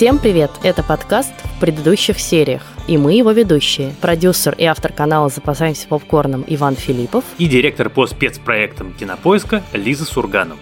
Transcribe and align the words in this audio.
Всем 0.00 0.18
привет! 0.18 0.50
Это 0.62 0.82
подкаст 0.82 1.34
в 1.44 1.60
предыдущих 1.60 2.18
сериях. 2.18 2.62
И 2.88 2.96
мы 2.96 3.12
его 3.12 3.32
ведущие. 3.32 3.94
Продюсер 4.00 4.54
и 4.56 4.64
автор 4.64 4.94
канала 4.94 5.28
«Запасаемся 5.28 5.86
попкорном» 5.88 6.42
Иван 6.46 6.74
Филиппов. 6.74 7.22
И 7.36 7.46
директор 7.46 7.90
по 7.90 8.06
спецпроектам 8.06 8.94
«Кинопоиска» 8.94 9.62
Лиза 9.74 10.06
Сурганова. 10.06 10.58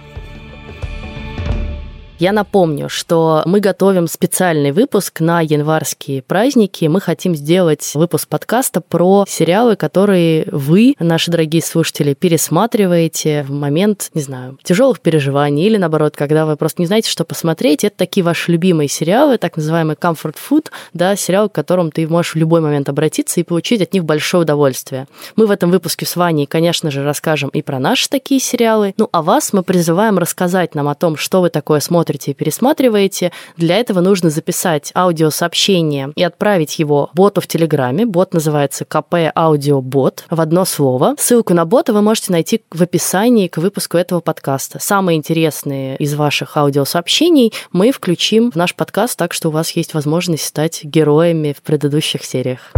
Я 2.18 2.32
напомню, 2.32 2.88
что 2.88 3.42
мы 3.46 3.60
готовим 3.60 4.08
специальный 4.08 4.72
выпуск 4.72 5.20
на 5.20 5.40
январские 5.40 6.20
праздники. 6.20 6.86
Мы 6.86 7.00
хотим 7.00 7.36
сделать 7.36 7.92
выпуск 7.94 8.28
подкаста 8.28 8.80
про 8.80 9.24
сериалы, 9.28 9.76
которые 9.76 10.48
вы, 10.50 10.96
наши 10.98 11.30
дорогие 11.30 11.62
слушатели, 11.62 12.14
пересматриваете 12.14 13.44
в 13.44 13.52
момент, 13.52 14.10
не 14.14 14.22
знаю, 14.22 14.58
тяжелых 14.64 14.98
переживаний 14.98 15.64
или 15.64 15.76
наоборот, 15.76 16.16
когда 16.16 16.44
вы 16.44 16.56
просто 16.56 16.82
не 16.82 16.86
знаете, 16.86 17.08
что 17.08 17.22
посмотреть. 17.22 17.84
Это 17.84 17.96
такие 17.96 18.24
ваши 18.24 18.50
любимые 18.50 18.88
сериалы, 18.88 19.38
так 19.38 19.56
называемый 19.56 19.94
comfort 19.94 20.34
food, 20.34 20.72
да, 20.92 21.14
сериал, 21.14 21.48
к 21.48 21.52
которому 21.52 21.92
ты 21.92 22.08
можешь 22.08 22.34
в 22.34 22.38
любой 22.38 22.60
момент 22.60 22.88
обратиться 22.88 23.38
и 23.38 23.44
получить 23.44 23.80
от 23.80 23.92
них 23.92 24.04
большое 24.04 24.42
удовольствие. 24.42 25.06
Мы 25.36 25.46
в 25.46 25.52
этом 25.52 25.70
выпуске 25.70 26.04
с 26.04 26.16
Ваней, 26.16 26.46
конечно 26.46 26.90
же, 26.90 27.04
расскажем 27.04 27.50
и 27.50 27.62
про 27.62 27.78
наши 27.78 28.08
такие 28.08 28.40
сериалы. 28.40 28.92
Ну, 28.96 29.08
а 29.12 29.22
вас 29.22 29.52
мы 29.52 29.62
призываем 29.62 30.18
рассказать 30.18 30.74
нам 30.74 30.88
о 30.88 30.96
том, 30.96 31.16
что 31.16 31.42
вы 31.42 31.50
такое 31.50 31.78
смотрите 31.78 32.07
смотрите 32.08 32.30
и 32.30 32.34
пересматриваете. 32.34 33.32
Для 33.58 33.76
этого 33.76 34.00
нужно 34.00 34.30
записать 34.30 34.92
аудиосообщение 34.94 36.10
и 36.16 36.22
отправить 36.22 36.78
его 36.78 37.10
боту 37.12 37.42
в 37.42 37.46
Телеграме. 37.46 38.06
Бот 38.06 38.32
называется 38.32 38.86
КП 38.86 39.30
Аудиобот 39.34 40.24
в 40.30 40.40
одно 40.40 40.64
слово. 40.64 41.16
Ссылку 41.18 41.52
на 41.52 41.66
бота 41.66 41.92
вы 41.92 42.00
можете 42.00 42.32
найти 42.32 42.62
в 42.70 42.82
описании 42.82 43.48
к 43.48 43.58
выпуску 43.58 43.98
этого 43.98 44.20
подкаста. 44.20 44.78
Самые 44.80 45.18
интересные 45.18 45.96
из 45.98 46.14
ваших 46.14 46.56
аудиосообщений 46.56 47.52
мы 47.72 47.92
включим 47.92 48.50
в 48.50 48.56
наш 48.56 48.74
подкаст, 48.74 49.18
так 49.18 49.34
что 49.34 49.48
у 49.48 49.52
вас 49.52 49.72
есть 49.72 49.92
возможность 49.92 50.44
стать 50.44 50.84
героями 50.84 51.54
в 51.54 51.60
предыдущих 51.60 52.24
сериях. 52.24 52.72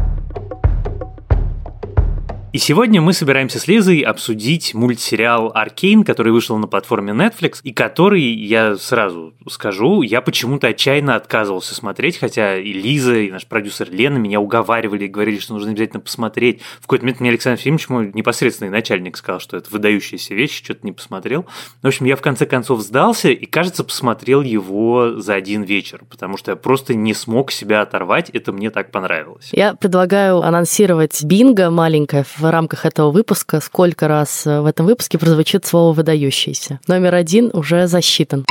И 2.52 2.58
сегодня 2.58 3.00
мы 3.00 3.12
собираемся 3.12 3.60
с 3.60 3.68
Лизой 3.68 4.00
обсудить 4.00 4.74
мультсериал 4.74 5.52
«Аркейн», 5.54 6.02
который 6.02 6.32
вышел 6.32 6.58
на 6.58 6.66
платформе 6.66 7.12
Netflix, 7.12 7.60
и 7.62 7.72
который, 7.72 8.22
я 8.22 8.74
сразу 8.74 9.34
скажу, 9.48 10.02
я 10.02 10.20
почему-то 10.20 10.66
отчаянно 10.66 11.14
отказывался 11.14 11.76
смотреть, 11.76 12.18
хотя 12.18 12.58
и 12.58 12.72
Лиза, 12.72 13.18
и 13.18 13.30
наш 13.30 13.46
продюсер 13.46 13.88
Лена 13.92 14.16
меня 14.16 14.40
уговаривали 14.40 15.04
и 15.04 15.08
говорили, 15.08 15.38
что 15.38 15.54
нужно 15.54 15.70
обязательно 15.70 16.00
посмотреть. 16.00 16.60
В 16.80 16.82
какой-то 16.82 17.04
момент 17.04 17.20
мне 17.20 17.30
Александр 17.30 17.60
Ефимович, 17.60 17.88
мой 17.88 18.10
непосредственный 18.12 18.72
начальник, 18.72 19.16
сказал, 19.16 19.38
что 19.38 19.56
это 19.56 19.70
выдающаяся 19.70 20.34
вещь, 20.34 20.60
что-то 20.60 20.80
не 20.82 20.90
посмотрел. 20.90 21.46
В 21.82 21.86
общем, 21.86 22.06
я 22.06 22.16
в 22.16 22.20
конце 22.20 22.46
концов 22.46 22.80
сдался 22.80 23.28
и, 23.28 23.46
кажется, 23.46 23.84
посмотрел 23.84 24.42
его 24.42 25.20
за 25.20 25.34
один 25.34 25.62
вечер, 25.62 26.02
потому 26.10 26.36
что 26.36 26.50
я 26.50 26.56
просто 26.56 26.94
не 26.94 27.14
смог 27.14 27.52
себя 27.52 27.82
оторвать, 27.82 28.28
это 28.30 28.50
мне 28.52 28.70
так 28.70 28.90
понравилось. 28.90 29.50
Я 29.52 29.74
предлагаю 29.74 30.42
анонсировать 30.42 31.22
бинго 31.22 31.70
маленькое 31.70 32.24
рамках 32.48 32.86
этого 32.86 33.10
выпуска, 33.10 33.60
сколько 33.60 34.08
раз 34.08 34.46
э, 34.46 34.60
в 34.60 34.66
этом 34.66 34.86
выпуске 34.86 35.18
прозвучит 35.18 35.66
слово 35.66 35.92
«выдающийся». 35.92 36.80
Номер 36.86 37.14
один 37.14 37.50
уже 37.52 37.86
засчитан. 37.86 38.44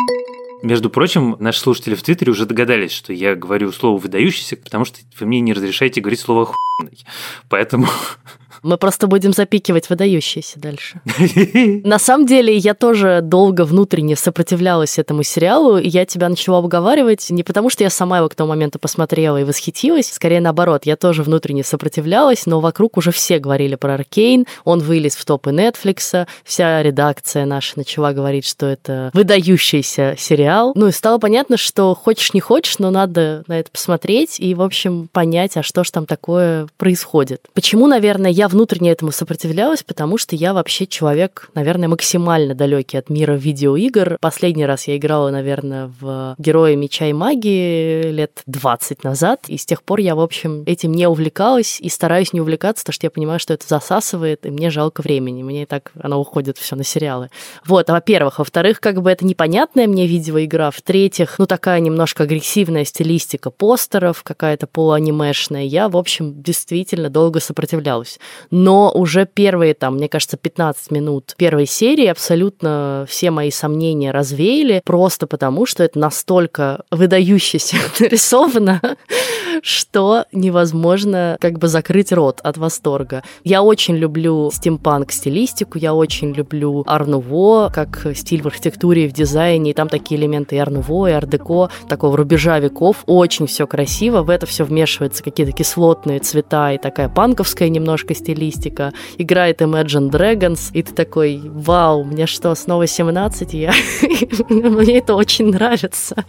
Между 0.61 0.89
прочим, 0.89 1.35
наши 1.39 1.59
слушатели 1.59 1.95
в 1.95 2.03
Твиттере 2.03 2.31
уже 2.31 2.45
догадались, 2.45 2.91
что 2.91 3.13
я 3.13 3.35
говорю 3.35 3.71
слово 3.71 3.97
«выдающийся», 3.97 4.57
потому 4.57 4.85
что 4.85 4.99
вы 5.19 5.25
мне 5.25 5.39
не 5.39 5.53
разрешаете 5.53 6.01
говорить 6.01 6.19
слово 6.19 6.45
«хуйный». 6.45 7.05
Поэтому 7.47 7.87
мы 8.63 8.77
просто 8.77 9.07
будем 9.07 9.33
запикивать 9.33 9.89
выдающиеся 9.89 10.59
дальше. 10.59 11.01
На 11.83 11.99
самом 11.99 12.25
деле, 12.25 12.55
я 12.55 12.73
тоже 12.73 13.21
долго 13.23 13.65
внутренне 13.65 14.15
сопротивлялась 14.15 14.99
этому 14.99 15.23
сериалу, 15.23 15.77
и 15.77 15.87
я 15.87 16.05
тебя 16.05 16.29
начала 16.29 16.59
уговаривать 16.59 17.29
не 17.29 17.43
потому, 17.43 17.69
что 17.69 17.83
я 17.83 17.89
сама 17.89 18.17
его 18.17 18.29
к 18.29 18.35
тому 18.35 18.49
моменту 18.49 18.79
посмотрела 18.79 19.37
и 19.37 19.43
восхитилась, 19.43 20.11
скорее 20.11 20.41
наоборот, 20.41 20.85
я 20.85 20.95
тоже 20.95 21.23
внутренне 21.23 21.63
сопротивлялась, 21.63 22.45
но 22.45 22.59
вокруг 22.59 22.97
уже 22.97 23.11
все 23.11 23.39
говорили 23.39 23.75
про 23.75 23.95
Аркейн, 23.95 24.45
он 24.63 24.79
вылез 24.79 25.15
в 25.15 25.25
топы 25.25 25.51
Netflix, 25.51 26.27
вся 26.43 26.83
редакция 26.83 27.45
наша 27.45 27.77
начала 27.77 28.13
говорить, 28.13 28.45
что 28.45 28.65
это 28.65 29.11
выдающийся 29.13 30.15
сериал. 30.17 30.48
Ну 30.75 30.87
и 30.87 30.91
стало 30.91 31.17
понятно, 31.17 31.57
что 31.57 31.95
хочешь 31.95 32.33
не 32.33 32.39
хочешь, 32.39 32.79
но 32.79 32.91
надо 32.91 33.43
на 33.47 33.59
это 33.59 33.71
посмотреть 33.71 34.39
и, 34.39 34.55
в 34.55 34.61
общем, 34.61 35.07
понять, 35.11 35.57
а 35.57 35.63
что 35.63 35.83
ж 35.83 35.91
там 35.91 36.05
такое 36.05 36.67
происходит. 36.77 37.47
Почему, 37.53 37.87
наверное, 37.87 38.31
я 38.31 38.47
внутренне 38.47 38.91
этому 38.91 39.11
сопротивлялась, 39.11 39.83
потому 39.83 40.17
что 40.17 40.35
я 40.35 40.53
вообще 40.53 40.87
человек, 40.87 41.49
наверное, 41.53 41.87
максимально 41.87 42.55
далекий 42.55 42.97
от 42.97 43.09
мира 43.09 43.33
видеоигр. 43.33 44.17
Последний 44.19 44.65
раз 44.65 44.87
я 44.87 44.97
играла, 44.97 45.29
наверное, 45.29 45.91
в 45.99 46.35
Героя 46.37 46.75
Меча 46.75 47.05
и 47.07 47.13
Магии 47.13 48.11
лет 48.11 48.41
20 48.45 49.03
назад, 49.03 49.45
и 49.47 49.57
с 49.57 49.65
тех 49.65 49.83
пор 49.83 49.99
я, 49.99 50.15
в 50.15 50.19
общем, 50.19 50.63
этим 50.65 50.91
не 50.91 51.07
увлекалась 51.07 51.79
и 51.79 51.89
стараюсь 51.89 52.33
не 52.33 52.41
увлекаться, 52.41 52.83
потому 52.83 52.93
что 52.93 53.05
я 53.05 53.11
понимаю, 53.11 53.39
что 53.39 53.53
это 53.53 53.67
засасывает, 53.67 54.45
и 54.45 54.49
мне 54.49 54.69
жалко 54.69 55.01
времени. 55.01 55.43
Мне 55.43 55.63
и 55.63 55.65
так 55.65 55.91
оно 56.01 56.19
уходит 56.19 56.57
все 56.57 56.75
на 56.75 56.83
сериалы. 56.83 57.29
Вот, 57.65 57.89
а 57.89 57.93
во-первых. 57.93 58.39
Во-вторых, 58.39 58.79
как 58.79 59.01
бы 59.01 59.11
это 59.11 59.25
непонятная 59.25 59.87
мне 59.87 60.07
видеоигра. 60.39 60.71
В-третьих, 60.71 61.39
ну 61.39 61.45
такая 61.45 61.79
немножко 61.79 62.23
агрессивная 62.23 62.85
стилистика 62.85 63.49
постеров, 63.49 64.23
какая-то 64.23 64.67
полуанимешная. 64.67 65.63
Я, 65.63 65.89
в 65.89 65.97
общем, 65.97 66.41
действительно 66.41 67.09
долго 67.09 67.39
сопротивлялась 67.39 68.19
но 68.51 68.91
уже 68.93 69.25
первые, 69.25 69.73
там, 69.73 69.95
мне 69.95 70.07
кажется, 70.09 70.37
15 70.37 70.91
минут 70.91 71.33
первой 71.37 71.65
серии 71.65 72.07
абсолютно 72.07 73.05
все 73.07 73.31
мои 73.31 73.51
сомнения 73.51 74.11
развеяли, 74.11 74.81
просто 74.85 75.27
потому, 75.27 75.65
что 75.65 75.83
это 75.83 75.99
настолько 75.99 76.83
выдающееся 76.91 77.77
нарисовано, 77.99 78.81
что 79.61 80.25
невозможно 80.31 81.37
как 81.39 81.59
бы 81.59 81.67
закрыть 81.67 82.11
рот 82.11 82.39
от 82.43 82.57
восторга. 82.57 83.23
Я 83.43 83.63
очень 83.63 83.95
люблю 83.95 84.49
стимпанк-стилистику, 84.51 85.77
я 85.77 85.93
очень 85.93 86.31
люблю 86.33 86.83
арнуво, 86.87 87.71
как 87.73 88.07
стиль 88.15 88.41
в 88.41 88.47
архитектуре 88.47 89.05
и 89.05 89.07
в 89.07 89.13
дизайне, 89.13 89.71
и 89.71 89.73
там 89.73 89.89
такие 89.89 90.19
элементы 90.19 90.28
и 90.29 90.57
арнуво, 90.57 91.09
и 91.09 91.13
ардеко, 91.13 91.69
такого 91.87 92.17
рубежа 92.17 92.59
веков, 92.59 93.03
очень 93.05 93.47
все 93.47 93.67
красиво, 93.67 94.21
в 94.21 94.29
это 94.29 94.45
все 94.45 94.63
вмешиваются 94.63 95.23
какие-то 95.23 95.51
кислотные 95.51 96.19
цвета 96.19 96.71
и 96.73 96.77
такая 96.77 97.09
панковская 97.09 97.69
немножко 97.69 98.13
стилистика. 98.13 98.93
Играет 99.17 99.61
Imagine 99.61 100.09
Dragons, 100.09 100.69
и 100.73 100.83
ты 100.83 100.93
такой, 100.93 101.41
вау, 101.43 102.03
мне 102.03 102.25
что, 102.25 102.53
снова 102.55 102.87
17? 102.87 103.53
Я... 103.53 103.73
Мне 104.49 104.99
это 104.99 105.15
очень 105.15 105.51
нравится. 105.51 106.23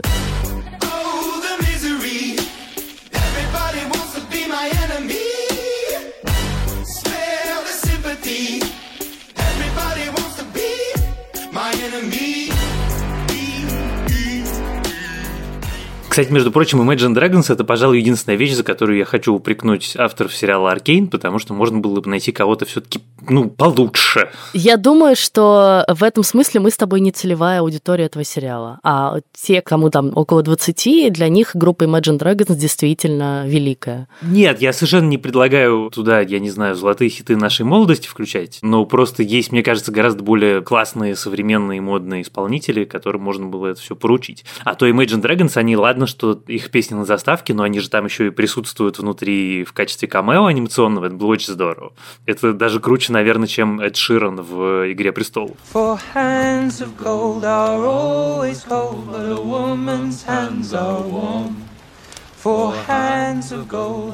Кстати, 16.10 16.32
между 16.32 16.50
прочим, 16.50 16.82
Imagine 16.82 17.14
Dragons 17.14 17.52
это, 17.52 17.62
пожалуй, 17.62 18.00
единственная 18.00 18.36
вещь, 18.36 18.54
за 18.54 18.64
которую 18.64 18.98
я 18.98 19.04
хочу 19.04 19.32
упрекнуть 19.32 19.94
авторов 19.96 20.34
сериала 20.34 20.72
Аркейн, 20.72 21.06
потому 21.06 21.38
что 21.38 21.54
можно 21.54 21.78
было 21.78 22.00
бы 22.00 22.10
найти 22.10 22.32
кого-то 22.32 22.64
все-таки, 22.64 22.98
ну, 23.28 23.48
получше. 23.48 24.28
Я 24.52 24.76
думаю, 24.76 25.14
что 25.14 25.84
в 25.86 26.02
этом 26.02 26.24
смысле 26.24 26.58
мы 26.58 26.72
с 26.72 26.76
тобой 26.76 26.98
не 26.98 27.12
целевая 27.12 27.60
аудитория 27.60 28.06
этого 28.06 28.24
сериала. 28.24 28.80
А 28.82 29.20
те, 29.32 29.62
кому 29.62 29.88
там 29.88 30.10
около 30.16 30.42
20, 30.42 31.12
для 31.12 31.28
них 31.28 31.52
группа 31.54 31.84
Imagine 31.84 32.18
Dragons 32.18 32.56
действительно 32.56 33.46
великая. 33.46 34.08
Нет, 34.20 34.60
я 34.60 34.72
совершенно 34.72 35.06
не 35.06 35.16
предлагаю 35.16 35.90
туда, 35.94 36.22
я 36.22 36.40
не 36.40 36.50
знаю, 36.50 36.74
золотые 36.74 37.08
хиты 37.08 37.36
нашей 37.36 37.64
молодости 37.64 38.08
включать, 38.08 38.58
но 38.62 38.84
просто 38.84 39.22
есть, 39.22 39.52
мне 39.52 39.62
кажется, 39.62 39.92
гораздо 39.92 40.24
более 40.24 40.60
классные, 40.60 41.14
современные, 41.14 41.80
модные 41.80 42.22
исполнители, 42.22 42.84
которым 42.84 43.22
можно 43.22 43.46
было 43.46 43.68
это 43.68 43.80
все 43.80 43.94
поручить. 43.94 44.44
А 44.64 44.74
то 44.74 44.88
Imagine 44.88 45.22
Dragons, 45.22 45.56
они, 45.56 45.76
ладно, 45.76 45.99
ладно, 46.00 46.06
что 46.06 46.40
их 46.46 46.70
песни 46.70 46.94
на 46.94 47.04
заставке, 47.04 47.52
но 47.52 47.62
они 47.62 47.80
же 47.80 47.90
там 47.90 48.06
еще 48.06 48.28
и 48.28 48.30
присутствуют 48.30 48.98
внутри 48.98 49.64
в 49.64 49.74
качестве 49.74 50.08
камео 50.08 50.46
анимационного. 50.46 51.06
Это 51.06 51.14
было 51.14 51.28
очень 51.28 51.52
здорово. 51.52 51.92
Это 52.24 52.54
даже 52.54 52.80
круче, 52.80 53.12
наверное, 53.12 53.46
чем 53.46 53.80
Эд 53.80 53.96
Ширан 53.96 54.40
в 54.40 54.90
«Игре 54.92 55.12
престолов». 55.12 55.56
For 55.72 55.98
hands 56.14 56.80
of 56.80 56.96
gold 56.96 57.44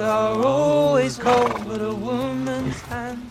are 0.02 0.42
always 0.42 1.16
cold, 1.16 1.64
but 1.68 1.80
a 1.80 1.94
woman's 1.94 2.82
hands 2.90 3.25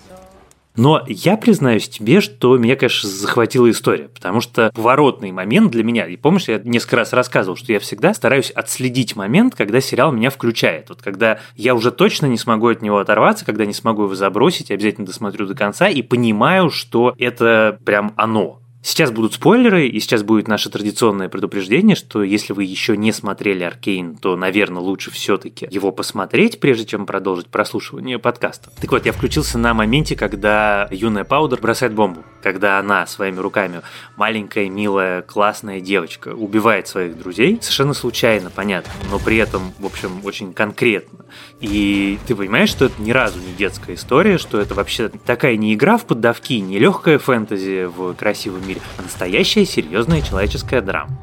но 0.76 1.04
я 1.08 1.38
признаюсь 1.38 1.88
тебе, 1.90 2.22
что 2.22 2.58
меня, 2.58 2.76
конечно, 2.76 3.10
захватила 3.10 3.70
история, 3.70 4.10
потому 4.10 4.42
что 4.42 4.72
поворотный 4.74 5.32
момент 5.32 5.72
для 5.72 5.84
меня, 5.84 6.06
и 6.06 6.16
помнишь, 6.18 6.48
я 6.48 6.60
несколько 6.64 6.98
раз 6.98 7.14
рассказывал, 7.14 7.56
что 7.56 7.72
я 7.72 7.80
всегда 7.80 8.14
стараюсь 8.14 8.52
отследить 8.52 9.16
момент, 9.16 9.56
когда 9.56 9.82
сериал 9.82 10.12
меня 10.12 10.30
включает. 10.30 10.90
Вот 10.90 11.02
когда 11.02 11.40
я 11.56 11.76
уже 11.76 11.92
точно 11.92 12.26
не 12.26 12.38
смогу 12.38 12.68
от 12.68 12.82
него 12.82 13.00
оторваться, 13.00 13.46
когда 13.46 13.66
не 13.66 13.74
смогу 13.74 14.04
его 14.04 14.16
забросить, 14.16 14.72
обязательно 14.72 15.08
досмотрю 15.08 15.48
до 15.48 15.56
конца 15.56 15.88
и 15.88 16.02
понимаю, 16.02 16.70
что 16.70 17.14
это 17.18 17.80
прям 17.86 18.14
оно 18.16 18.60
Сейчас 18.86 19.10
будут 19.10 19.34
спойлеры, 19.34 19.88
и 19.88 20.00
сейчас 20.00 20.22
будет 20.22 20.48
наше 20.48 20.70
традиционное 20.70 21.28
предупреждение, 21.28 21.96
что 21.96 22.22
если 22.22 22.54
вы 22.54 22.66
еще 22.66 22.96
не 22.96 23.12
смотрели 23.12 23.64
Аркейн, 23.64 24.16
то, 24.16 24.36
наверное, 24.36 24.80
лучше 24.80 25.10
все-таки 25.10 25.68
его 25.72 25.92
посмотреть, 25.92 26.60
прежде 26.60 26.86
чем 26.86 27.08
продолжить 27.08 27.48
прослушивание 27.48 28.20
подкаста. 28.20 28.70
Так 28.80 28.92
вот, 28.92 29.08
я 29.08 29.12
включился 29.12 29.58
на 29.58 29.74
моменте, 29.74 30.16
когда 30.16 30.88
юная 30.92 31.24
Паудер 31.24 31.60
бросает 31.60 31.96
бомбу, 31.96 32.24
когда 32.44 32.78
она 32.78 33.08
своими 33.08 33.40
руками, 33.40 33.82
маленькая, 34.18 34.70
милая, 34.70 35.24
классная 35.24 35.82
девочка, 35.82 36.36
убивает 36.36 36.88
своих 36.88 37.18
друзей, 37.18 37.58
совершенно 37.62 37.96
случайно, 37.96 38.52
понятно, 38.52 38.92
но 39.10 39.18
при 39.18 39.38
этом, 39.38 39.74
в 39.80 39.88
общем, 39.88 40.22
очень 40.24 40.54
конкретно. 40.54 41.26
И 41.60 42.20
ты 42.28 42.36
понимаешь, 42.36 42.70
что 42.70 42.86
это 42.86 43.02
ни 43.02 43.10
разу 43.10 43.40
не 43.40 43.56
детская 43.58 43.96
история, 43.96 44.38
что 44.38 44.60
это 44.60 44.76
вообще 44.76 45.10
такая 45.10 45.58
не 45.58 45.74
игра 45.74 45.98
в 45.98 46.06
поддавки, 46.06 46.60
не 46.60 46.78
легкая 46.78 47.18
фэнтези 47.18 47.86
в 47.86 48.14
красивом 48.14 48.68
мире, 48.68 48.75
а 48.98 49.02
настоящая 49.02 49.66
серьезная 49.66 50.22
человеческая 50.22 50.82
драма. 50.82 51.18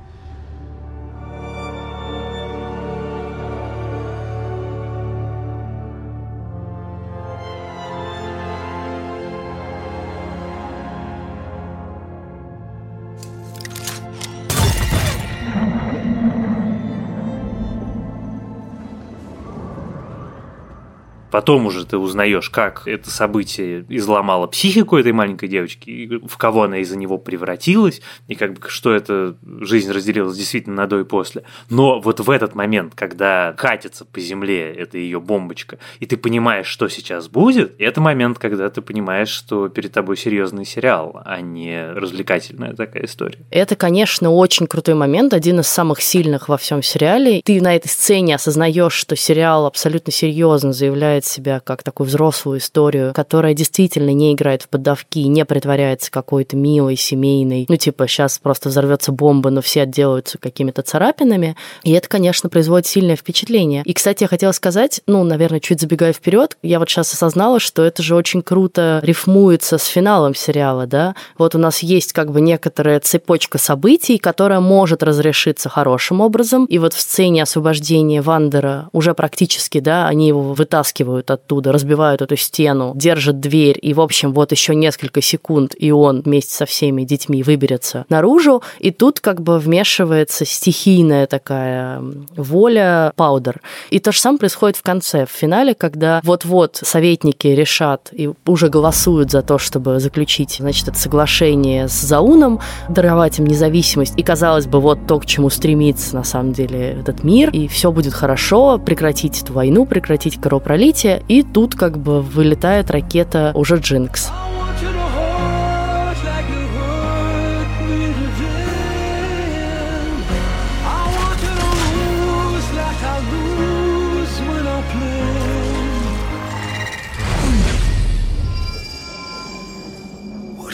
Потом 21.32 21.64
уже 21.64 21.86
ты 21.86 21.96
узнаешь, 21.96 22.50
как 22.50 22.86
это 22.86 23.10
событие 23.10 23.86
изломало 23.88 24.46
психику 24.46 24.98
этой 24.98 25.12
маленькой 25.12 25.48
девочки, 25.48 26.20
в 26.26 26.36
кого 26.36 26.64
она 26.64 26.78
из-за 26.78 26.98
него 26.98 27.16
превратилась, 27.16 28.02
и 28.28 28.34
как 28.34 28.52
бы 28.52 28.68
что 28.68 28.92
эта 28.92 29.34
жизнь 29.60 29.90
разделилась 29.90 30.36
действительно 30.36 30.76
на 30.76 30.86
до 30.86 31.00
и 31.00 31.04
после. 31.04 31.44
Но 31.70 32.00
вот 32.00 32.20
в 32.20 32.30
этот 32.30 32.54
момент, 32.54 32.94
когда 32.94 33.54
катится 33.54 34.04
по 34.04 34.20
земле 34.20 34.74
эта 34.74 34.98
ее 34.98 35.20
бомбочка, 35.20 35.78
и 36.00 36.06
ты 36.06 36.18
понимаешь, 36.18 36.66
что 36.66 36.88
сейчас 36.88 37.28
будет, 37.28 37.76
это 37.78 38.02
момент, 38.02 38.38
когда 38.38 38.68
ты 38.68 38.82
понимаешь, 38.82 39.30
что 39.30 39.70
перед 39.70 39.90
тобой 39.90 40.18
серьезный 40.18 40.66
сериал, 40.66 41.22
а 41.24 41.40
не 41.40 41.92
развлекательная 41.92 42.74
такая 42.74 43.06
история. 43.06 43.38
Это, 43.50 43.74
конечно, 43.74 44.30
очень 44.30 44.66
крутой 44.66 44.96
момент, 44.96 45.32
один 45.32 45.60
из 45.60 45.68
самых 45.68 46.02
сильных 46.02 46.50
во 46.50 46.58
всем 46.58 46.82
сериале. 46.82 47.40
Ты 47.42 47.62
на 47.62 47.74
этой 47.74 47.88
сцене 47.88 48.34
осознаешь, 48.34 48.92
что 48.92 49.16
сериал 49.16 49.64
абсолютно 49.64 50.12
серьезно 50.12 50.74
заявляет 50.74 51.21
представляет 51.22 51.24
себя 51.24 51.60
как 51.60 51.82
такую 51.82 52.06
взрослую 52.06 52.58
историю, 52.58 53.12
которая 53.14 53.54
действительно 53.54 54.10
не 54.10 54.32
играет 54.32 54.62
в 54.62 54.68
поддавки, 54.68 55.20
не 55.20 55.44
притворяется 55.44 56.10
какой-то 56.10 56.56
милой, 56.56 56.96
семейной. 56.96 57.66
Ну, 57.68 57.76
типа, 57.76 58.06
сейчас 58.06 58.38
просто 58.38 58.68
взорвется 58.68 59.12
бомба, 59.12 59.50
но 59.50 59.60
все 59.62 59.82
отделаются 59.82 60.38
какими-то 60.38 60.82
царапинами. 60.82 61.56
И 61.84 61.92
это, 61.92 62.08
конечно, 62.08 62.48
производит 62.48 62.86
сильное 62.86 63.16
впечатление. 63.16 63.82
И, 63.84 63.92
кстати, 63.92 64.24
я 64.24 64.28
хотела 64.28 64.52
сказать, 64.52 65.00
ну, 65.06 65.24
наверное, 65.24 65.60
чуть 65.60 65.80
забегая 65.80 66.12
вперед, 66.12 66.56
я 66.62 66.78
вот 66.78 66.88
сейчас 66.88 67.12
осознала, 67.12 67.60
что 67.60 67.82
это 67.82 68.02
же 68.02 68.14
очень 68.14 68.42
круто 68.42 69.00
рифмуется 69.02 69.78
с 69.78 69.86
финалом 69.86 70.34
сериала, 70.34 70.86
да. 70.86 71.14
Вот 71.38 71.54
у 71.54 71.58
нас 71.58 71.82
есть 71.82 72.12
как 72.12 72.30
бы 72.30 72.40
некоторая 72.40 73.00
цепочка 73.00 73.58
событий, 73.58 74.18
которая 74.18 74.60
может 74.60 75.02
разрешиться 75.02 75.68
хорошим 75.68 76.20
образом. 76.20 76.64
И 76.66 76.78
вот 76.78 76.94
в 76.94 77.00
сцене 77.00 77.42
освобождения 77.42 78.22
Вандера 78.22 78.88
уже 78.92 79.14
практически, 79.14 79.80
да, 79.80 80.08
они 80.08 80.28
его 80.28 80.52
вытаскивают 80.54 81.11
вытаскивают 81.12 81.30
оттуда, 81.30 81.72
разбивают 81.72 82.22
эту 82.22 82.36
стену, 82.36 82.92
держат 82.94 83.40
дверь, 83.40 83.78
и, 83.80 83.94
в 83.94 84.00
общем, 84.00 84.32
вот 84.32 84.52
еще 84.52 84.74
несколько 84.74 85.20
секунд, 85.20 85.74
и 85.78 85.90
он 85.90 86.22
вместе 86.22 86.54
со 86.54 86.66
всеми 86.66 87.04
детьми 87.04 87.42
выберется 87.42 88.04
наружу, 88.08 88.62
и 88.78 88.90
тут 88.90 89.20
как 89.20 89.40
бы 89.40 89.58
вмешивается 89.58 90.44
стихийная 90.44 91.26
такая 91.26 92.02
воля 92.36 93.12
Паудер. 93.16 93.60
И 93.90 93.98
то 93.98 94.12
же 94.12 94.18
самое 94.18 94.38
происходит 94.38 94.76
в 94.76 94.82
конце, 94.82 95.26
в 95.26 95.30
финале, 95.30 95.74
когда 95.74 96.20
вот-вот 96.24 96.80
советники 96.82 97.48
решат 97.48 98.10
и 98.12 98.30
уже 98.46 98.68
голосуют 98.68 99.30
за 99.30 99.42
то, 99.42 99.58
чтобы 99.58 100.00
заключить, 100.00 100.56
значит, 100.60 100.88
это 100.88 100.98
соглашение 100.98 101.88
с 101.88 102.00
Зауном, 102.00 102.60
даровать 102.88 103.38
им 103.38 103.46
независимость, 103.46 104.14
и, 104.16 104.22
казалось 104.22 104.66
бы, 104.66 104.80
вот 104.80 105.06
то, 105.06 105.18
к 105.18 105.26
чему 105.26 105.50
стремится 105.50 106.14
на 106.14 106.24
самом 106.24 106.52
деле 106.52 106.98
этот 107.00 107.24
мир, 107.24 107.50
и 107.50 107.68
все 107.68 107.92
будет 107.92 108.12
хорошо, 108.12 108.78
прекратить 108.78 109.42
эту 109.42 109.52
войну, 109.52 109.86
прекратить 109.86 110.40
кровопролитие, 110.40 111.01
орбите, 111.02 111.22
и 111.28 111.42
тут 111.42 111.74
как 111.74 111.98
бы 111.98 112.22
вылетает 112.22 112.90
ракета 112.90 113.52
уже 113.54 113.76
Джинкс. 113.76 114.30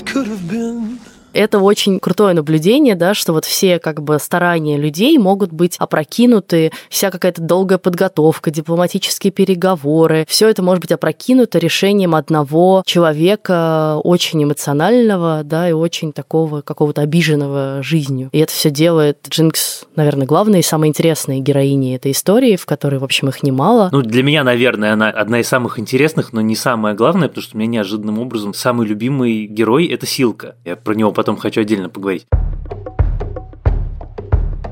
could 0.04 0.26
have 0.26 0.48
been 0.48 0.98
это 1.32 1.58
очень 1.58 2.00
крутое 2.00 2.34
наблюдение, 2.34 2.94
да, 2.94 3.14
что 3.14 3.32
вот 3.32 3.44
все 3.44 3.78
как 3.78 4.02
бы 4.02 4.18
старания 4.18 4.76
людей 4.76 5.18
могут 5.18 5.52
быть 5.52 5.76
опрокинуты, 5.78 6.72
вся 6.88 7.10
какая-то 7.10 7.42
долгая 7.42 7.78
подготовка, 7.78 8.50
дипломатические 8.50 9.30
переговоры, 9.30 10.24
все 10.28 10.48
это 10.48 10.62
может 10.62 10.82
быть 10.82 10.92
опрокинуто 10.92 11.58
решением 11.58 12.14
одного 12.14 12.82
человека, 12.86 14.00
очень 14.02 14.42
эмоционального, 14.44 15.42
да, 15.44 15.68
и 15.68 15.72
очень 15.72 16.12
такого 16.12 16.60
какого-то 16.60 17.02
обиженного 17.02 17.82
жизнью. 17.82 18.30
И 18.32 18.38
это 18.38 18.52
все 18.52 18.70
делает 18.70 19.18
Джинкс, 19.28 19.84
наверное, 19.96 20.26
главной 20.26 20.60
и 20.60 20.62
самой 20.62 20.88
интересной 20.88 21.40
героиней 21.40 21.96
этой 21.96 22.12
истории, 22.12 22.56
в 22.56 22.66
которой, 22.66 22.98
в 22.98 23.04
общем, 23.04 23.28
их 23.28 23.42
немало. 23.42 23.88
Ну, 23.92 24.02
для 24.02 24.22
меня, 24.22 24.44
наверное, 24.44 24.92
она 24.92 25.10
одна 25.10 25.40
из 25.40 25.48
самых 25.48 25.78
интересных, 25.78 26.32
но 26.32 26.40
не 26.40 26.56
самая 26.56 26.94
главная, 26.94 27.28
потому 27.28 27.42
что 27.42 27.56
у 27.56 27.60
меня 27.60 27.78
неожиданным 27.78 28.18
образом 28.18 28.54
самый 28.54 28.86
любимый 28.86 29.46
герой– 29.46 29.86
это 29.88 30.06
Силка. 30.06 30.56
Я 30.64 30.76
про 30.76 30.94
него 30.94 31.12
потом 31.18 31.36
хочу 31.36 31.62
отдельно 31.62 31.88
поговорить. 31.88 32.28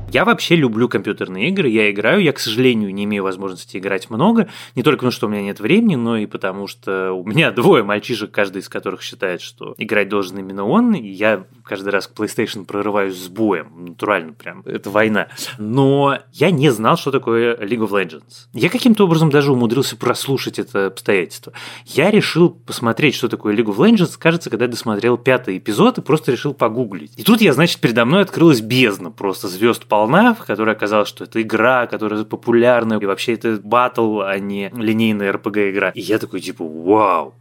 Я 0.09 0.23
вообще 0.23 0.55
люблю 0.55 0.87
компьютерные 0.87 1.49
игры, 1.49 1.67
я 1.67 1.91
играю, 1.91 2.21
я, 2.21 2.31
к 2.31 2.39
сожалению, 2.39 2.93
не 2.93 3.03
имею 3.03 3.23
возможности 3.23 3.75
играть 3.75 4.09
много, 4.09 4.47
не 4.73 4.81
только 4.81 4.99
потому, 4.99 5.11
что 5.11 5.27
у 5.27 5.29
меня 5.29 5.41
нет 5.41 5.59
времени, 5.59 5.95
но 5.95 6.15
и 6.15 6.25
потому, 6.25 6.67
что 6.67 7.11
у 7.11 7.25
меня 7.25 7.51
двое 7.57 7.83
мальчишек, 7.83 8.31
каждый 8.31 8.61
из 8.61 8.69
которых 8.69 9.01
считает, 9.01 9.41
что 9.41 9.75
играть 9.77 10.07
должен 10.07 10.39
именно 10.39 10.65
он, 10.65 10.93
и 10.93 11.09
я 11.09 11.43
каждый 11.63 11.89
раз 11.89 12.07
к 12.07 12.13
PlayStation 12.13 12.63
прорываюсь 12.63 13.17
с 13.17 13.27
боем, 13.27 13.67
натурально 13.85 14.31
прям, 14.31 14.61
это 14.65 14.89
война. 14.89 15.27
Но 15.57 16.17
я 16.31 16.51
не 16.51 16.69
знал, 16.69 16.95
что 16.95 17.11
такое 17.11 17.57
League 17.57 17.85
of 17.85 17.89
Legends. 17.89 18.47
Я 18.53 18.69
каким-то 18.69 19.03
образом 19.03 19.29
даже 19.29 19.51
умудрился 19.51 19.97
прослушать 19.97 20.57
это 20.57 20.85
обстоятельство. 20.87 21.51
Я 21.85 22.11
решил 22.11 22.49
посмотреть, 22.49 23.15
что 23.15 23.27
такое 23.27 23.53
League 23.53 23.75
of 23.75 23.75
Legends, 23.75 24.15
кажется, 24.17 24.49
когда 24.49 24.67
досмотрел 24.67 25.17
пятый 25.17 25.57
эпизод 25.57 25.97
и 25.97 26.01
просто 26.01 26.31
решил 26.31 26.53
погуглить. 26.53 27.11
И 27.17 27.23
тут 27.23 27.41
я, 27.41 27.51
значит, 27.51 27.81
передо 27.81 28.05
мной 28.05 28.21
открылась 28.21 28.61
бездна 28.61 29.11
просто 29.11 29.49
звезд 29.49 29.85
по 29.85 29.96
полна, 29.97 30.35
в 30.35 30.45
которой 30.45 30.75
оказалось, 30.75 31.09
что 31.09 31.23
это 31.23 31.41
игра, 31.41 31.87
которая 31.87 32.23
популярна, 32.23 32.99
и 33.01 33.05
вообще 33.07 33.33
это 33.33 33.59
батл, 33.63 34.21
а 34.21 34.37
не 34.37 34.69
линейная 34.75 35.33
RPG 35.33 35.71
игра. 35.71 35.89
И 35.89 36.01
я 36.01 36.19
такой 36.19 36.39
типа, 36.39 36.63
вау. 36.63 37.33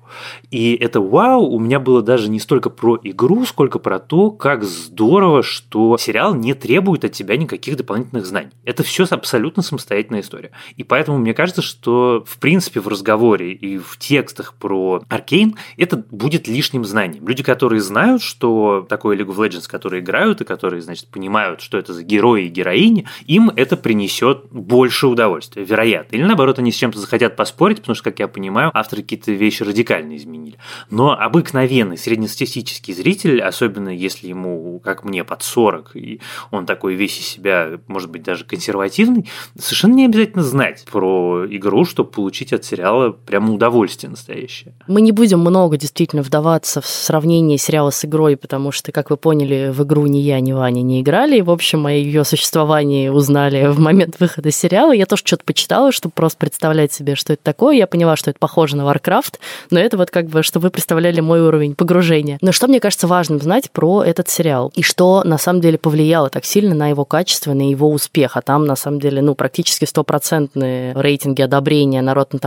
И 0.50 0.74
это 0.74 1.00
вау 1.00 1.46
у 1.46 1.58
меня 1.58 1.80
было 1.80 2.02
даже 2.02 2.30
не 2.30 2.40
столько 2.40 2.70
про 2.70 2.98
игру, 3.02 3.44
сколько 3.44 3.78
про 3.78 3.98
то, 3.98 4.30
как 4.30 4.64
здорово, 4.64 5.42
что 5.42 5.96
сериал 5.98 6.34
не 6.34 6.54
требует 6.54 7.04
от 7.04 7.12
тебя 7.12 7.36
никаких 7.36 7.76
дополнительных 7.76 8.26
знаний. 8.26 8.50
Это 8.64 8.82
все 8.82 9.04
абсолютно 9.10 9.62
самостоятельная 9.62 10.20
история. 10.20 10.50
И 10.76 10.84
поэтому 10.84 11.18
мне 11.18 11.34
кажется, 11.34 11.62
что 11.62 12.24
в 12.26 12.38
принципе 12.38 12.80
в 12.80 12.88
разговоре 12.88 13.52
и 13.52 13.78
в 13.78 13.98
текстах 13.98 14.54
про 14.54 15.02
Аркейн 15.08 15.56
это 15.76 16.04
будет 16.10 16.48
лишним 16.48 16.84
знанием. 16.84 17.26
Люди, 17.26 17.42
которые 17.42 17.80
знают, 17.80 18.22
что 18.22 18.86
такое 18.88 19.16
League 19.16 19.34
of 19.34 19.36
Legends, 19.36 19.68
которые 19.68 20.02
играют 20.02 20.40
и 20.40 20.44
которые, 20.44 20.82
значит, 20.82 21.08
понимают, 21.08 21.60
что 21.60 21.78
это 21.78 21.92
за 21.92 22.02
герои 22.02 22.45
и 22.46 22.50
героини, 22.50 23.06
им 23.26 23.50
это 23.54 23.76
принесет 23.76 24.46
больше 24.50 25.06
удовольствия, 25.06 25.64
вероятно. 25.64 26.16
Или 26.16 26.24
наоборот, 26.24 26.58
они 26.58 26.72
с 26.72 26.76
чем-то 26.76 26.98
захотят 26.98 27.36
поспорить, 27.36 27.78
потому 27.78 27.94
что, 27.94 28.04
как 28.04 28.18
я 28.18 28.28
понимаю, 28.28 28.70
авторы 28.74 29.02
какие-то 29.02 29.32
вещи 29.32 29.62
радикально 29.62 30.16
изменили. 30.16 30.58
Но 30.90 31.12
обыкновенный 31.12 31.98
среднестатистический 31.98 32.92
зритель, 32.92 33.40
особенно 33.42 33.88
если 33.88 34.28
ему, 34.28 34.80
как 34.84 35.04
мне, 35.04 35.24
под 35.24 35.42
40, 35.42 35.96
и 35.96 36.20
он 36.50 36.66
такой 36.66 36.94
весь 36.94 37.18
из 37.18 37.26
себя, 37.26 37.80
может 37.86 38.10
быть, 38.10 38.22
даже 38.22 38.44
консервативный, 38.44 39.28
совершенно 39.58 39.94
не 39.94 40.06
обязательно 40.06 40.42
знать 40.42 40.84
про 40.90 41.46
игру, 41.48 41.84
чтобы 41.84 42.10
получить 42.10 42.52
от 42.52 42.64
сериала 42.64 43.10
прямо 43.10 43.52
удовольствие 43.52 44.10
настоящее. 44.10 44.74
Мы 44.86 45.00
не 45.00 45.12
будем 45.12 45.40
много 45.40 45.76
действительно 45.76 46.22
вдаваться 46.22 46.80
в 46.80 46.86
сравнение 46.86 47.58
сериала 47.58 47.90
с 47.90 48.04
игрой, 48.04 48.36
потому 48.36 48.72
что, 48.72 48.92
как 48.92 49.10
вы 49.10 49.16
поняли, 49.16 49.70
в 49.72 49.82
игру 49.84 50.06
ни 50.06 50.18
я, 50.18 50.40
ни 50.40 50.52
Ваня 50.52 50.82
не 50.82 51.00
играли, 51.00 51.38
и, 51.38 51.42
в 51.42 51.50
общем, 51.50 51.86
о 51.86 51.92
ее 51.92 52.24
существовании 52.36 53.08
узнали 53.08 53.66
в 53.66 53.78
момент 53.78 54.16
выхода 54.20 54.50
сериала. 54.50 54.92
Я 54.92 55.06
тоже 55.06 55.22
что-то 55.24 55.44
почитала, 55.44 55.90
чтобы 55.90 56.12
просто 56.14 56.38
представлять 56.38 56.92
себе, 56.92 57.14
что 57.14 57.32
это 57.32 57.42
такое. 57.42 57.76
Я 57.76 57.86
поняла, 57.86 58.16
что 58.16 58.30
это 58.30 58.38
похоже 58.38 58.76
на 58.76 58.82
Warcraft, 58.82 59.34
но 59.70 59.80
это 59.80 59.96
вот 59.96 60.10
как 60.10 60.26
бы, 60.26 60.42
чтобы 60.42 60.64
вы 60.64 60.70
представляли 60.70 61.20
мой 61.20 61.40
уровень 61.40 61.74
погружения. 61.74 62.38
Но 62.42 62.52
что 62.52 62.68
мне 62.68 62.78
кажется 62.80 63.06
важным 63.06 63.40
знать 63.40 63.70
про 63.70 64.02
этот 64.04 64.28
сериал 64.28 64.70
и 64.74 64.82
что 64.82 65.22
на 65.24 65.38
самом 65.38 65.60
деле 65.60 65.78
повлияло 65.78 66.28
так 66.28 66.44
сильно 66.44 66.74
на 66.74 66.88
его 66.88 67.04
качество, 67.04 67.52
на 67.52 67.68
его 67.68 67.90
успех. 67.90 68.36
А 68.36 68.42
там 68.42 68.66
на 68.66 68.76
самом 68.76 69.00
деле, 69.00 69.22
ну, 69.22 69.34
практически 69.34 69.84
стопроцентные 69.84 70.92
рейтинги 70.94 71.42
одобрения 71.42 72.02
на 72.02 72.12
Rotten 72.12 72.40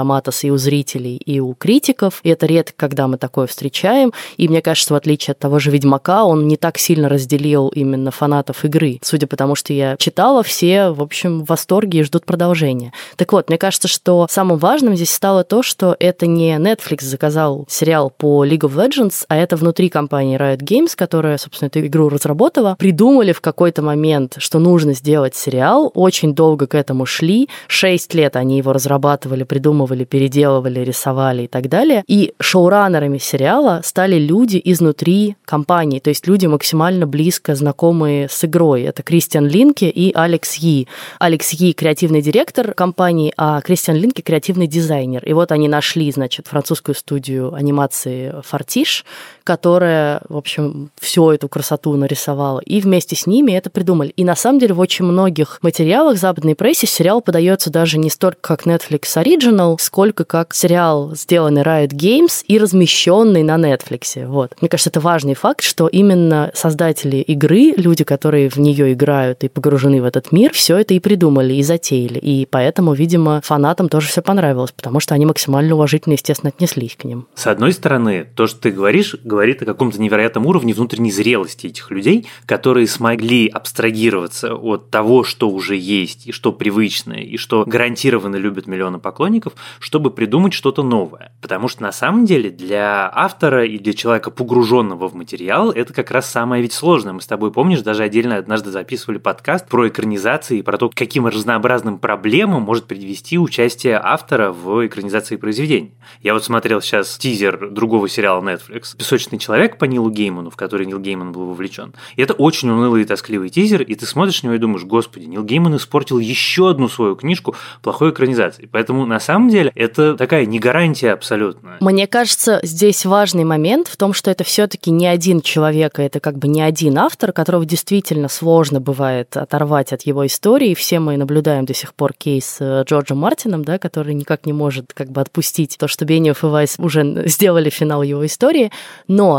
и 0.44 0.52
у 0.52 0.58
зрителей, 0.58 1.18
и 1.18 1.40
у 1.40 1.54
критиков. 1.54 2.20
И 2.24 2.30
это 2.30 2.46
редко, 2.46 2.74
когда 2.78 3.08
мы 3.08 3.18
такое 3.18 3.48
встречаем. 3.48 4.14
И 4.38 4.48
мне 4.48 4.62
кажется, 4.62 4.94
в 4.94 4.98
отличие 4.98 5.34
от 5.34 5.40
того 5.40 5.60
же 5.60 5.72
Ведьмака, 5.72 6.26
он 6.26 6.48
не 6.48 6.58
так 6.58 6.78
сильно 6.78 7.10
разделил 7.10 7.70
именно 7.70 8.12
фанатов 8.12 8.66
игры. 8.66 9.00
Судя 9.02 9.28
по 9.28 9.36
тому, 9.36 9.56
что 9.56 9.74
я 9.80 9.96
читала, 9.98 10.44
все, 10.44 10.90
в 10.90 11.02
общем, 11.02 11.44
в 11.44 11.50
восторге 11.50 12.00
и 12.00 12.04
ждут 12.04 12.26
продолжения. 12.26 12.92
Так 13.16 13.32
вот, 13.34 13.50
мне 13.50 13.58
кажется, 13.58 13.88
что 13.88 14.28
самым 14.30 14.58
важным 14.58 14.96
здесь 14.96 15.12
стало 15.12 15.44
то, 15.44 15.64
что 15.64 15.96
это 16.00 16.28
не 16.28 16.56
Netflix 16.58 17.04
заказал 17.04 17.66
сериал 17.70 18.12
по 18.16 18.46
League 18.46 18.60
of 18.60 18.76
Legends, 18.76 19.26
а 19.28 19.38
это 19.38 19.56
внутри 19.56 19.90
компании 19.90 20.38
Riot 20.38 20.60
Games, 20.60 20.96
которая, 20.96 21.38
собственно, 21.38 21.68
эту 21.68 21.80
игру 21.86 22.10
разработала, 22.10 22.76
придумали 22.78 23.32
в 23.32 23.42
какой-то 23.42 23.82
момент, 23.82 24.36
что 24.38 24.60
нужно 24.60 24.94
сделать 24.94 25.36
сериал, 25.36 25.92
очень 25.94 26.36
долго 26.36 26.68
к 26.68 26.76
этому 26.76 27.06
шли, 27.06 27.50
шесть 27.68 28.14
лет 28.14 28.36
они 28.36 28.58
его 28.58 28.74
разрабатывали, 28.74 29.44
придумывали, 29.44 30.04
переделывали, 30.04 30.82
рисовали 30.82 31.44
и 31.44 31.48
так 31.48 31.70
далее. 31.70 32.04
И 32.08 32.34
шоураннерами 32.40 33.18
сериала 33.18 33.82
стали 33.84 34.16
люди 34.16 34.62
изнутри 34.64 35.36
компании, 35.46 36.00
то 36.00 36.10
есть 36.10 36.28
люди 36.28 36.46
максимально 36.46 37.08
близко 37.08 37.56
знакомые 37.56 38.28
с 38.30 38.44
игрой. 38.46 38.84
Это 38.84 39.04
Кристиан 39.04 39.48
Линки 39.70 39.86
и 39.86 40.12
Алекс 40.16 40.58
Yi. 40.58 40.88
Алекс 41.20 41.54
Yi– 41.54 41.74
креативный 41.76 42.22
директор 42.22 42.74
компании, 42.74 43.32
а 43.38 43.62
Кристиан 43.62 43.98
Линки– 43.98 44.22
креативный 44.24 44.66
дизайнер. 44.66 45.24
И 45.24 45.34
вот 45.34 45.52
они 45.52 45.68
нашли, 45.68 46.12
значит, 46.12 46.48
французскую 46.48 46.96
студию 46.96 47.54
анимации 47.54 48.34
«Фортиш», 48.44 49.06
которая, 49.50 50.22
в 50.30 50.38
общем, 50.38 50.92
всю 51.02 51.32
эту 51.32 51.50
красоту 51.50 51.96
нарисовала, 51.96 52.60
и 52.60 52.82
вместе 52.82 53.16
с 53.16 53.26
ними 53.26 53.52
это 53.54 53.72
придумали. 53.72 54.10
И 54.10 54.24
на 54.24 54.36
самом 54.36 54.60
деле 54.60 54.76
в 54.76 54.80
очень 54.80 55.06
многих 55.06 55.58
материалах 55.64 56.20
западной 56.20 56.54
прессе 56.54 56.86
сериал 56.86 57.20
подается 57.20 57.72
даже 57.72 57.98
не 57.98 58.12
столько 58.12 58.38
как 58.42 58.68
Netflix 58.68 59.02
Original, 59.16 59.78
сколько 59.80 60.24
как 60.24 60.54
сериал, 60.54 61.16
сделанный 61.16 61.64
Riot 61.64 61.94
Games 61.94 62.44
и 62.48 62.60
размещенный 62.60 63.42
на 63.42 63.56
Netflix. 63.56 64.24
Вот. 64.28 64.56
Мне 64.62 64.70
кажется, 64.70 64.92
это 64.92 65.00
важный 65.00 65.34
факт, 65.34 65.64
что 65.64 65.88
именно 65.88 66.52
создатели 66.54 67.18
игры, 67.18 67.74
люди, 67.76 68.04
которые 68.04 68.52
в 68.52 68.58
нее 68.58 68.94
играют 68.94 69.44
и 69.44 69.48
погружены 69.50 70.00
в 70.00 70.06
этот 70.06 70.32
мир, 70.32 70.54
все 70.54 70.78
это 70.78 70.94
и 70.94 71.00
придумали, 71.00 71.56
и 71.56 71.64
затеяли. 71.64 72.20
И 72.20 72.46
поэтому, 72.46 72.94
видимо, 72.94 73.42
фанатам 73.44 73.90
тоже 73.90 74.10
все 74.10 74.22
понравилось, 74.22 74.74
потому 74.74 75.00
что 75.00 75.16
они 75.16 75.26
максимально 75.26 75.74
уважительно, 75.74 76.14
естественно, 76.14 76.52
отнеслись 76.56 76.96
к 76.96 77.04
ним. 77.04 77.26
С 77.34 77.48
одной 77.48 77.74
стороны, 77.74 78.28
то, 78.36 78.46
что 78.46 78.60
ты 78.60 78.70
говоришь, 78.70 79.16
говорит 79.40 79.62
о 79.62 79.66
каком-то 79.66 80.02
невероятном 80.02 80.48
уровне 80.48 80.74
внутренней 80.74 81.14
зрелости 81.14 81.68
этих 81.68 81.92
людей, 81.92 82.28
которые 82.46 82.88
смогли 82.88 83.48
абстрагироваться 83.48 84.54
от 84.54 84.90
того, 84.90 85.24
что 85.24 85.50
уже 85.50 85.78
есть, 85.78 86.28
и 86.28 86.34
что 86.34 86.52
привычное, 86.52 87.22
и 87.22 87.38
что 87.38 87.64
гарантированно 87.66 88.36
любят 88.36 88.68
миллионы 88.68 89.00
поклонников, 89.00 89.54
чтобы 89.80 90.12
придумать 90.12 90.52
что-то 90.52 90.84
новое. 90.84 91.32
Потому 91.42 91.70
что 91.70 91.84
на 91.84 91.94
самом 91.94 92.26
деле 92.26 92.50
для 92.50 93.10
автора 93.16 93.66
и 93.66 93.80
для 93.80 93.94
человека, 93.94 94.30
погруженного 94.30 95.08
в 95.08 95.16
материал, 95.16 95.72
это 95.72 95.94
как 95.94 96.12
раз 96.12 96.30
самое 96.30 96.62
ведь 96.62 96.74
сложное. 96.74 97.14
Мы 97.14 97.22
с 97.22 97.28
тобой, 97.28 97.54
помнишь, 97.54 97.80
даже 97.80 98.04
отдельно 98.04 98.36
однажды 98.36 98.72
записывали 98.72 99.20
подкаст 99.20 99.70
про 99.70 99.88
экранизации 99.88 100.58
и 100.58 100.64
про 100.64 100.78
то, 100.78 100.92
каким 100.94 101.28
разнообразным 101.28 101.98
проблемам 101.98 102.64
может 102.64 102.88
привести 102.88 103.40
участие 103.40 104.02
автора 104.04 104.52
в 104.52 104.86
экранизации 104.86 105.38
произведения. 105.38 105.92
Я 106.24 106.34
вот 106.34 106.44
смотрел 106.44 106.82
сейчас 106.82 107.18
тизер 107.18 107.70
другого 107.70 108.10
сериала 108.10 108.42
Netflix 108.42 108.98
«Песочный 108.98 109.29
«Крошечный 109.30 109.40
человек» 109.40 109.78
по 109.78 109.86
Нилу 109.86 110.10
Гейману, 110.10 110.50
в 110.50 110.56
который 110.56 110.86
Нил 110.88 111.00
Гейман 111.00 111.32
был 111.32 111.46
вовлечен. 111.46 111.94
И 112.16 112.22
это 112.22 112.34
очень 112.34 112.70
унылый 112.70 113.04
и 113.04 113.06
тоскливый 113.06 113.50
тизер, 113.50 113.82
и 113.82 113.96
ты 113.96 114.06
смотришь 114.06 114.42
на 114.44 114.48
него 114.48 114.56
и 114.56 114.60
думаешь, 114.60 114.84
господи, 114.84 115.26
Нил 115.26 115.44
Гейман 115.44 115.76
испортил 115.76 116.20
еще 116.20 116.70
одну 116.70 116.90
свою 116.90 117.16
книжку 117.16 117.56
плохой 117.84 118.10
экранизацией. 118.12 118.68
Поэтому 118.72 119.06
на 119.06 119.20
самом 119.20 119.50
деле 119.50 119.72
это 119.76 120.16
такая 120.16 120.46
не 120.46 120.60
гарантия 120.60 121.12
абсолютно. 121.12 121.78
Мне 121.80 122.08
кажется, 122.08 122.60
здесь 122.64 123.06
важный 123.06 123.44
момент 123.44 123.88
в 123.88 123.98
том, 123.98 124.14
что 124.14 124.32
это 124.32 124.44
все-таки 124.44 124.90
не 124.92 125.06
один 125.06 125.42
человек, 125.42 126.00
а 126.00 126.04
это 126.04 126.20
как 126.20 126.38
бы 126.38 126.48
не 126.48 126.62
один 126.62 126.98
автор, 126.98 127.32
которого 127.32 127.66
действительно 127.66 128.30
сложно 128.30 128.80
бывает 128.80 129.38
оторвать 129.38 129.94
от 129.94 130.04
его 130.04 130.26
истории. 130.26 130.74
Все 130.74 131.00
мы 131.00 131.18
наблюдаем 131.18 131.66
до 131.66 131.74
сих 131.74 131.94
пор 131.94 132.14
кейс 132.14 132.58
э, 132.60 132.84
Джорджа 132.84 133.16
Мартином, 133.16 133.64
да, 133.64 133.78
который 133.78 134.14
никак 134.14 134.46
не 134.46 134.54
может 134.54 134.94
как 134.94 135.12
бы 135.12 135.22
отпустить 135.22 135.78
то, 135.78 135.88
что 135.88 136.06
Бениев 136.06 136.44
и 136.44 136.48
Вайс 136.48 136.76
уже 136.80 137.28
сделали 137.28 137.70
финал 137.70 138.02
его 138.02 138.26
истории. 138.26 138.72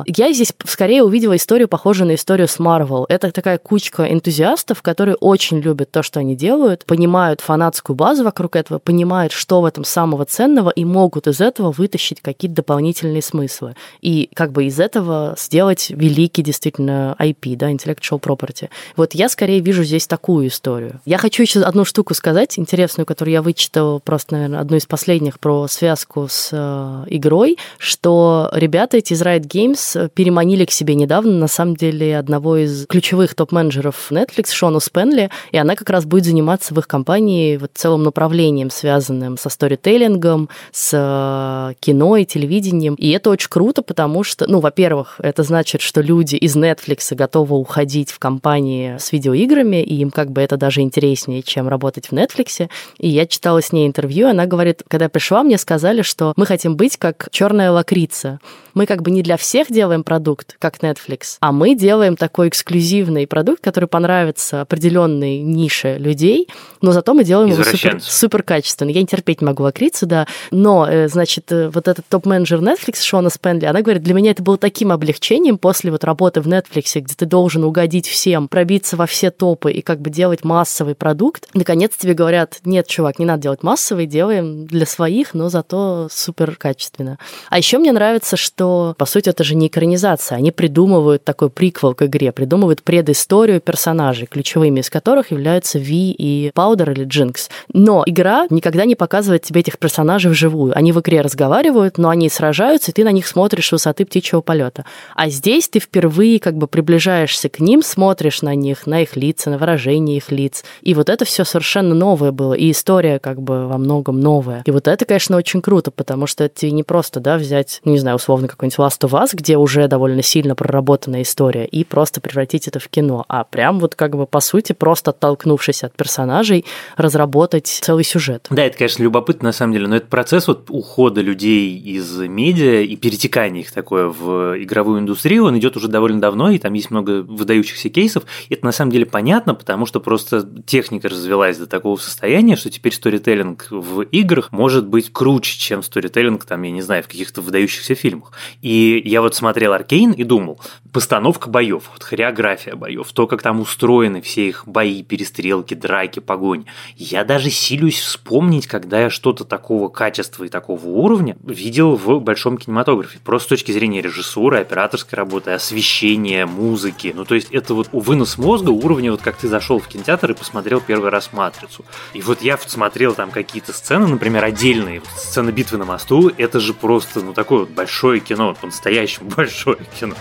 Я 0.06 0.32
здесь 0.32 0.52
скорее 0.66 1.02
увидела 1.02 1.36
историю, 1.36 1.68
похожую 1.68 2.08
на 2.08 2.14
историю 2.14 2.48
с 2.48 2.58
Marvel. 2.58 3.04
Это 3.08 3.30
такая 3.30 3.58
кучка 3.58 4.12
энтузиастов, 4.12 4.82
которые 4.82 5.14
очень 5.16 5.60
любят 5.60 5.90
то, 5.90 6.02
что 6.02 6.20
они 6.20 6.36
делают, 6.36 6.84
понимают 6.84 7.40
фанатскую 7.40 7.96
базу 7.96 8.24
вокруг 8.24 8.56
этого, 8.56 8.78
понимают, 8.78 9.32
что 9.32 9.60
в 9.60 9.64
этом 9.64 9.84
самого 9.84 10.24
ценного, 10.24 10.70
и 10.70 10.84
могут 10.84 11.26
из 11.26 11.40
этого 11.40 11.72
вытащить 11.72 12.20
какие-то 12.20 12.56
дополнительные 12.56 13.22
смыслы. 13.22 13.74
И 14.00 14.28
как 14.34 14.52
бы 14.52 14.64
из 14.64 14.80
этого 14.80 15.34
сделать 15.38 15.90
великий 15.90 16.42
действительно 16.42 17.16
IP, 17.18 17.56
да, 17.56 17.70
intellectual 17.70 18.20
property. 18.20 18.68
Вот 18.96 19.14
я 19.14 19.28
скорее 19.28 19.60
вижу 19.60 19.84
здесь 19.84 20.06
такую 20.06 20.48
историю. 20.48 21.00
Я 21.04 21.18
хочу 21.18 21.42
еще 21.42 21.60
одну 21.60 21.84
штуку 21.84 22.14
сказать, 22.14 22.58
интересную, 22.58 23.06
которую 23.06 23.32
я 23.32 23.42
вычитала 23.42 23.98
просто, 23.98 24.34
наверное, 24.34 24.60
одну 24.60 24.76
из 24.76 24.86
последних 24.86 25.38
про 25.38 25.68
связку 25.68 26.26
с 26.28 26.50
э, 26.52 27.04
игрой, 27.08 27.56
что 27.78 28.50
ребята 28.52 28.96
эти 28.96 29.12
из 29.12 29.22
Riot 29.22 29.46
Games 29.46 29.59
Games 29.60 30.10
переманили 30.14 30.64
к 30.64 30.70
себе 30.70 30.94
недавно, 30.94 31.32
на 31.32 31.48
самом 31.48 31.76
деле, 31.76 32.18
одного 32.18 32.56
из 32.56 32.86
ключевых 32.86 33.34
топ-менеджеров 33.34 34.10
Netflix, 34.10 34.52
Шону 34.52 34.80
Спенли, 34.80 35.30
и 35.52 35.58
она 35.58 35.76
как 35.76 35.90
раз 35.90 36.04
будет 36.04 36.24
заниматься 36.24 36.74
в 36.74 36.78
их 36.78 36.88
компании 36.88 37.56
вот 37.56 37.72
целым 37.74 38.02
направлением, 38.02 38.70
связанным 38.70 39.36
со 39.36 39.48
сторителлингом, 39.48 40.48
с 40.72 40.90
э, 40.92 41.74
кино 41.80 42.16
и 42.16 42.24
телевидением. 42.24 42.94
И 42.94 43.10
это 43.10 43.30
очень 43.30 43.48
круто, 43.50 43.82
потому 43.82 44.24
что, 44.24 44.46
ну, 44.50 44.60
во-первых, 44.60 45.16
это 45.22 45.42
значит, 45.42 45.80
что 45.80 46.00
люди 46.00 46.36
из 46.36 46.56
Netflix 46.56 47.14
готовы 47.14 47.56
уходить 47.56 48.10
в 48.10 48.18
компании 48.18 48.96
с 48.98 49.12
видеоиграми, 49.12 49.82
и 49.82 49.96
им 49.96 50.10
как 50.10 50.30
бы 50.30 50.40
это 50.40 50.56
даже 50.56 50.80
интереснее, 50.80 51.42
чем 51.42 51.68
работать 51.68 52.06
в 52.06 52.12
Netflix. 52.12 52.68
И 52.98 53.08
я 53.08 53.26
читала 53.26 53.60
с 53.60 53.72
ней 53.72 53.86
интервью, 53.86 54.28
она 54.28 54.46
говорит, 54.46 54.82
когда 54.88 55.06
я 55.06 55.08
пришла, 55.10 55.42
мне 55.42 55.58
сказали, 55.58 56.02
что 56.02 56.32
мы 56.36 56.46
хотим 56.46 56.76
быть 56.76 56.96
как 56.96 57.28
черная 57.30 57.70
лакрица. 57.70 58.40
Мы 58.74 58.86
как 58.86 59.02
бы 59.02 59.10
не 59.10 59.22
для 59.22 59.36
всех 59.36 59.49
делаем 59.70 60.04
продукт, 60.04 60.56
как 60.58 60.78
Netflix, 60.78 61.36
а 61.40 61.52
мы 61.52 61.74
делаем 61.74 62.16
такой 62.16 62.48
эксклюзивный 62.48 63.26
продукт, 63.26 63.62
который 63.62 63.88
понравится 63.88 64.60
определенной 64.60 65.38
нише 65.38 65.96
людей, 65.98 66.48
но 66.80 66.92
зато 66.92 67.14
мы 67.14 67.24
делаем 67.24 67.50
его 67.50 67.62
супер, 67.64 68.00
супер 68.00 68.42
качественно. 68.42 68.90
Я 68.90 69.00
не 69.00 69.06
терпеть 69.06 69.42
могу 69.42 69.62
лакрицу, 69.62 70.06
да, 70.06 70.26
но, 70.50 70.86
э, 70.88 71.08
значит, 71.08 71.50
э, 71.52 71.68
вот 71.68 71.88
этот 71.88 72.06
топ-менеджер 72.08 72.60
Netflix, 72.60 73.02
Шона 73.02 73.30
Спенли, 73.30 73.66
она 73.66 73.82
говорит, 73.82 74.02
для 74.02 74.14
меня 74.14 74.30
это 74.30 74.42
было 74.42 74.56
таким 74.56 74.92
облегчением 74.92 75.58
после 75.58 75.90
вот 75.90 76.04
работы 76.04 76.40
в 76.40 76.48
Netflix, 76.48 77.00
где 77.00 77.14
ты 77.14 77.26
должен 77.26 77.64
угодить 77.64 78.06
всем, 78.06 78.48
пробиться 78.48 78.96
во 78.96 79.06
все 79.06 79.30
топы 79.30 79.72
и 79.72 79.82
как 79.82 80.00
бы 80.00 80.10
делать 80.10 80.44
массовый 80.44 80.94
продукт. 80.94 81.48
Наконец 81.54 81.96
тебе 81.96 82.14
говорят, 82.14 82.60
нет, 82.64 82.86
чувак, 82.86 83.18
не 83.18 83.26
надо 83.26 83.42
делать 83.42 83.62
массовый, 83.62 84.06
делаем 84.06 84.66
для 84.66 84.86
своих, 84.86 85.34
но 85.34 85.48
зато 85.48 86.08
супер 86.10 86.56
качественно. 86.56 87.18
А 87.48 87.58
еще 87.58 87.78
мне 87.78 87.92
нравится, 87.92 88.36
что, 88.36 88.94
по 88.98 89.06
сути, 89.06 89.28
это 89.28 89.39
же 89.44 89.54
не 89.54 89.68
экранизация. 89.68 90.38
Они 90.38 90.50
придумывают 90.50 91.24
такой 91.24 91.50
приквел 91.50 91.94
к 91.94 92.02
игре, 92.02 92.32
придумывают 92.32 92.82
предысторию 92.82 93.60
персонажей, 93.60 94.26
ключевыми 94.26 94.80
из 94.80 94.90
которых 94.90 95.30
являются 95.30 95.78
Ви 95.78 96.12
и 96.12 96.50
Паудер 96.54 96.90
или 96.90 97.04
Джинкс. 97.04 97.50
Но 97.72 98.02
игра 98.06 98.46
никогда 98.50 98.84
не 98.84 98.94
показывает 98.94 99.42
тебе 99.42 99.60
этих 99.60 99.78
персонажей 99.78 100.30
вживую. 100.30 100.76
Они 100.76 100.92
в 100.92 101.00
игре 101.00 101.20
разговаривают, 101.20 101.98
но 101.98 102.08
они 102.08 102.28
сражаются, 102.28 102.90
и 102.90 102.94
ты 102.94 103.04
на 103.04 103.12
них 103.12 103.26
смотришь 103.26 103.68
с 103.68 103.72
высоты 103.72 104.04
птичьего 104.04 104.40
полета. 104.40 104.84
А 105.14 105.28
здесь 105.28 105.68
ты 105.68 105.80
впервые 105.80 106.40
как 106.40 106.56
бы 106.56 106.66
приближаешься 106.66 107.48
к 107.48 107.60
ним, 107.60 107.82
смотришь 107.82 108.42
на 108.42 108.54
них, 108.54 108.86
на 108.86 109.02
их 109.02 109.16
лица, 109.16 109.50
на 109.50 109.58
выражение 109.58 110.16
их 110.16 110.30
лиц. 110.30 110.64
И 110.82 110.94
вот 110.94 111.08
это 111.08 111.24
все 111.24 111.44
совершенно 111.44 111.94
новое 111.94 112.32
было, 112.32 112.54
и 112.54 112.70
история 112.70 113.18
как 113.18 113.40
бы 113.40 113.66
во 113.66 113.78
многом 113.78 114.20
новая. 114.20 114.62
И 114.66 114.70
вот 114.70 114.88
это, 114.88 115.04
конечно, 115.04 115.36
очень 115.36 115.62
круто, 115.62 115.90
потому 115.90 116.26
что 116.26 116.44
это 116.44 116.70
не 116.70 116.82
просто, 116.82 117.20
да, 117.20 117.36
взять, 117.36 117.80
ну, 117.84 117.92
не 117.92 117.98
знаю, 117.98 118.16
условно, 118.16 118.48
какой-нибудь 118.48 118.78
Last 118.78 119.00
of 119.00 119.10
Us, 119.10 119.29
где 119.34 119.56
уже 119.56 119.88
довольно 119.88 120.22
сильно 120.22 120.54
проработанная 120.54 121.22
история, 121.22 121.64
и 121.66 121.84
просто 121.84 122.20
превратить 122.20 122.68
это 122.68 122.78
в 122.78 122.88
кино. 122.88 123.24
А 123.28 123.44
прям 123.44 123.80
вот 123.80 123.94
как 123.94 124.16
бы 124.16 124.26
по 124.26 124.40
сути, 124.40 124.72
просто 124.72 125.10
оттолкнувшись 125.10 125.84
от 125.84 125.94
персонажей, 125.94 126.64
разработать 126.96 127.66
целый 127.66 128.04
сюжет. 128.04 128.46
Да, 128.50 128.64
это, 128.64 128.76
конечно, 128.76 129.02
любопытно 129.02 129.48
на 129.48 129.52
самом 129.52 129.72
деле, 129.72 129.88
но 129.88 129.96
это 129.96 130.06
процесс 130.06 130.46
вот 130.48 130.66
ухода 130.68 131.20
людей 131.20 131.78
из 131.78 132.18
медиа 132.18 132.82
и 132.82 132.96
перетекания 132.96 133.62
их 133.62 133.72
такое 133.72 134.06
в 134.06 134.62
игровую 134.62 135.00
индустрию, 135.00 135.44
он 135.44 135.58
идет 135.58 135.76
уже 135.76 135.88
довольно 135.88 136.20
давно, 136.20 136.50
и 136.50 136.58
там 136.58 136.72
есть 136.74 136.90
много 136.90 137.22
выдающихся 137.22 137.88
кейсов. 137.88 138.24
Это 138.48 138.64
на 138.64 138.72
самом 138.72 138.92
деле 138.92 139.06
понятно, 139.06 139.54
потому 139.54 139.86
что 139.86 140.00
просто 140.00 140.48
техника 140.66 141.08
развелась 141.08 141.58
до 141.58 141.66
такого 141.66 141.96
состояния, 141.96 142.56
что 142.56 142.70
теперь 142.70 142.92
сторителлинг 142.92 143.68
в 143.70 144.02
играх 144.02 144.52
может 144.52 144.86
быть 144.86 145.12
круче, 145.12 145.58
чем 145.58 145.82
сторителлинг, 145.82 146.44
там, 146.44 146.62
я 146.62 146.70
не 146.70 146.82
знаю, 146.82 147.02
в 147.02 147.08
каких-то 147.08 147.40
выдающихся 147.40 147.94
фильмах. 147.94 148.32
И 148.62 149.02
я 149.04 149.19
вот 149.22 149.34
смотрел 149.34 149.72
Аркейн 149.72 150.12
и 150.12 150.24
думал, 150.24 150.60
постановка 150.92 151.48
боев, 151.48 151.90
вот 151.92 152.02
хореография 152.02 152.74
боев, 152.74 153.10
то, 153.12 153.26
как 153.26 153.42
там 153.42 153.60
устроены 153.60 154.20
все 154.20 154.48
их 154.48 154.64
бои, 154.66 155.02
перестрелки, 155.02 155.74
драки, 155.74 156.20
погонь. 156.20 156.66
Я 156.96 157.24
даже 157.24 157.50
силюсь 157.50 157.98
вспомнить, 158.00 158.66
когда 158.66 159.02
я 159.02 159.10
что-то 159.10 159.44
такого 159.44 159.88
качества 159.88 160.44
и 160.44 160.48
такого 160.48 160.84
уровня 160.86 161.36
видел 161.44 161.96
в 161.96 162.20
большом 162.20 162.58
кинематографе. 162.58 163.18
Просто 163.24 163.46
с 163.46 163.48
точки 163.50 163.72
зрения 163.72 164.00
режиссуры, 164.00 164.58
операторской 164.58 165.16
работы, 165.16 165.50
освещения, 165.50 166.46
музыки. 166.46 167.12
Ну, 167.14 167.24
то 167.24 167.34
есть 167.34 167.50
это 167.50 167.74
вот 167.74 167.88
вынос 167.92 168.38
мозга 168.38 168.70
уровня, 168.70 169.12
вот 169.12 169.22
как 169.22 169.36
ты 169.36 169.48
зашел 169.48 169.78
в 169.78 169.88
кинотеатр 169.88 170.32
и 170.32 170.34
посмотрел 170.34 170.80
первый 170.80 171.10
раз 171.10 171.30
«Матрицу». 171.32 171.84
И 172.14 172.22
вот 172.22 172.42
я 172.42 172.58
смотрел 172.58 173.14
там 173.14 173.30
какие-то 173.30 173.72
сцены, 173.72 174.06
например, 174.06 174.44
отдельные, 174.44 175.02
сцены 175.16 175.50
битвы 175.50 175.78
на 175.78 175.84
мосту, 175.84 176.30
это 176.36 176.60
же 176.60 176.74
просто, 176.74 177.20
ну, 177.20 177.32
такое 177.32 177.60
вот 177.60 177.70
большое 177.70 178.20
кино, 178.20 178.56
по-настоящему 178.60 179.09
большое 179.20 179.78
кино. 179.98 180.14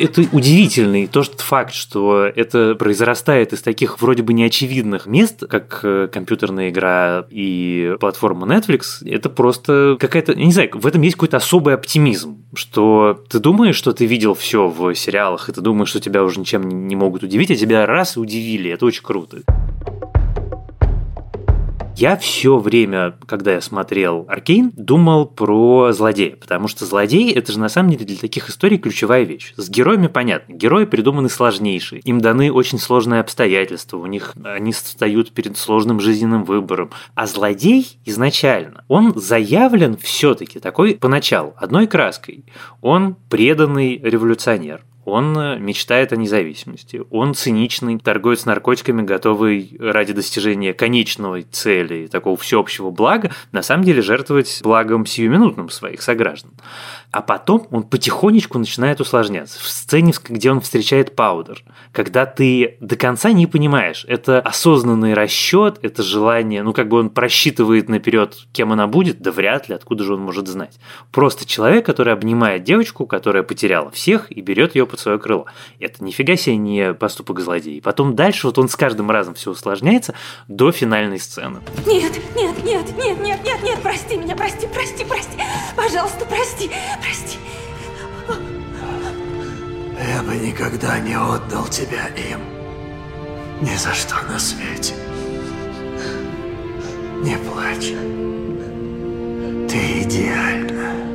Это 0.00 0.22
удивительный 0.32 1.06
тот 1.06 1.40
факт, 1.40 1.74
что 1.74 2.24
это 2.24 2.74
произрастает 2.74 3.52
из 3.52 3.62
таких 3.62 4.00
вроде 4.00 4.22
бы 4.22 4.32
неочевидных 4.32 5.06
мест, 5.06 5.44
как 5.48 5.80
э, 5.82 6.08
компьютерная 6.12 6.70
игра 6.70 7.26
и 7.30 7.94
платформа 8.00 8.46
Netflix, 8.46 9.06
это 9.06 9.28
просто 9.28 9.96
какая-то, 10.00 10.32
я 10.32 10.44
не 10.44 10.52
знаю, 10.52 10.70
в 10.72 10.86
этом 10.86 11.02
есть 11.02 11.16
какой-то 11.16 11.36
особый 11.36 11.74
оптимизм, 11.74 12.44
что 12.54 13.22
ты 13.28 13.38
думаешь, 13.38 13.76
что 13.76 13.92
ты 13.92 14.06
видел 14.06 14.34
все 14.34 14.68
в 14.68 14.94
сериалах, 14.94 15.48
и 15.48 15.52
ты 15.52 15.60
думаешь, 15.60 15.90
что 15.90 16.00
тебя 16.00 16.24
уже 16.24 16.40
ничем 16.40 16.88
не 16.88 16.96
могут 16.96 17.22
удивить, 17.22 17.50
а 17.50 17.56
тебя 17.56 17.86
раз 17.86 18.16
и 18.16 18.20
удивили, 18.20 18.70
это 18.70 18.86
очень 18.86 19.02
круто. 19.02 19.42
Я 22.00 22.16
все 22.16 22.56
время, 22.56 23.18
когда 23.26 23.52
я 23.52 23.60
смотрел 23.60 24.24
Аркейн, 24.26 24.72
думал 24.74 25.26
про 25.26 25.92
злодея, 25.92 26.34
потому 26.34 26.66
что 26.66 26.86
злодей 26.86 27.30
это 27.30 27.52
же 27.52 27.60
на 27.60 27.68
самом 27.68 27.90
деле 27.90 28.06
для 28.06 28.16
таких 28.16 28.48
историй 28.48 28.78
ключевая 28.78 29.24
вещь. 29.24 29.52
С 29.58 29.68
героями 29.68 30.06
понятно, 30.06 30.54
герои 30.54 30.86
придуманы 30.86 31.28
сложнейшие, 31.28 32.00
им 32.00 32.22
даны 32.22 32.50
очень 32.50 32.78
сложные 32.78 33.20
обстоятельства, 33.20 33.98
у 33.98 34.06
них 34.06 34.32
они 34.42 34.72
встают 34.72 35.32
перед 35.32 35.58
сложным 35.58 36.00
жизненным 36.00 36.44
выбором. 36.44 36.88
А 37.14 37.26
злодей 37.26 37.98
изначально, 38.06 38.82
он 38.88 39.12
заявлен 39.14 39.98
все-таки 39.98 40.58
такой 40.58 40.94
поначалу 40.94 41.52
одной 41.58 41.86
краской. 41.86 42.46
Он 42.80 43.14
преданный 43.28 43.98
революционер, 43.98 44.80
он 45.04 45.36
э, 45.38 45.58
мечтает 45.58 46.12
о 46.12 46.16
независимости. 46.16 47.02
Он 47.10 47.34
циничный, 47.34 47.98
торгует 47.98 48.40
с 48.40 48.46
наркотиками, 48.46 49.02
готовый 49.02 49.76
ради 49.78 50.12
достижения 50.12 50.74
конечной 50.74 51.42
цели, 51.42 52.06
такого 52.06 52.36
всеобщего 52.36 52.90
блага, 52.90 53.30
на 53.52 53.62
самом 53.62 53.84
деле 53.84 54.02
жертвовать 54.02 54.60
благом 54.62 55.06
сиюминутным 55.06 55.70
своих 55.70 56.02
сограждан. 56.02 56.52
А 57.12 57.22
потом 57.22 57.66
он 57.70 57.82
потихонечку 57.82 58.58
начинает 58.58 59.00
усложняться. 59.00 59.58
В 59.58 59.66
сцене, 59.66 60.12
где 60.28 60.50
он 60.50 60.60
встречает 60.60 61.16
Паудер, 61.16 61.64
когда 61.92 62.26
ты 62.26 62.76
до 62.80 62.96
конца 62.96 63.32
не 63.32 63.46
понимаешь, 63.46 64.04
это 64.06 64.40
осознанный 64.40 65.14
расчет, 65.14 65.78
это 65.82 66.02
желание, 66.02 66.62
ну 66.62 66.72
как 66.72 66.88
бы 66.88 66.98
он 66.98 67.10
просчитывает 67.10 67.88
наперед, 67.88 68.36
кем 68.52 68.72
она 68.72 68.86
будет, 68.86 69.20
да 69.20 69.32
вряд 69.32 69.68
ли, 69.68 69.74
откуда 69.74 70.04
же 70.04 70.14
он 70.14 70.20
может 70.20 70.46
знать. 70.46 70.78
Просто 71.10 71.46
человек, 71.46 71.86
который 71.86 72.12
обнимает 72.12 72.62
девочку, 72.62 73.06
которая 73.06 73.42
потеряла 73.42 73.90
всех 73.90 74.30
и 74.30 74.40
берет 74.40 74.76
ее 74.76 74.86
под 74.90 75.00
свое 75.00 75.18
крыло. 75.18 75.46
Это 75.78 76.04
нифига 76.04 76.36
себе 76.36 76.56
не 76.56 76.92
поступок 76.94 77.40
злодея. 77.40 77.80
Потом 77.80 78.14
дальше 78.14 78.46
вот 78.46 78.58
он 78.58 78.68
с 78.68 78.76
каждым 78.76 79.10
разом 79.10 79.34
все 79.34 79.50
усложняется 79.50 80.14
до 80.48 80.72
финальной 80.72 81.18
сцены. 81.18 81.60
Нет, 81.86 82.12
нет, 82.36 82.64
нет, 82.64 82.96
нет, 82.96 83.20
нет, 83.20 83.44
нет, 83.44 83.62
нет, 83.62 83.78
прости 83.82 84.16
меня, 84.16 84.36
прости, 84.36 84.66
прости, 84.66 85.04
прости. 85.04 85.38
Пожалуйста, 85.76 86.24
прости 86.26 86.70
прости. 87.00 87.38
Я 89.98 90.22
бы 90.22 90.34
никогда 90.34 90.98
не 90.98 91.14
отдал 91.14 91.66
тебя 91.68 92.08
им. 92.08 92.40
Ни 93.60 93.76
за 93.76 93.92
что 93.92 94.16
на 94.22 94.38
свете. 94.38 94.94
Не 97.22 97.36
плачь. 97.36 97.92
Ты 99.70 100.02
идеальна. 100.02 101.09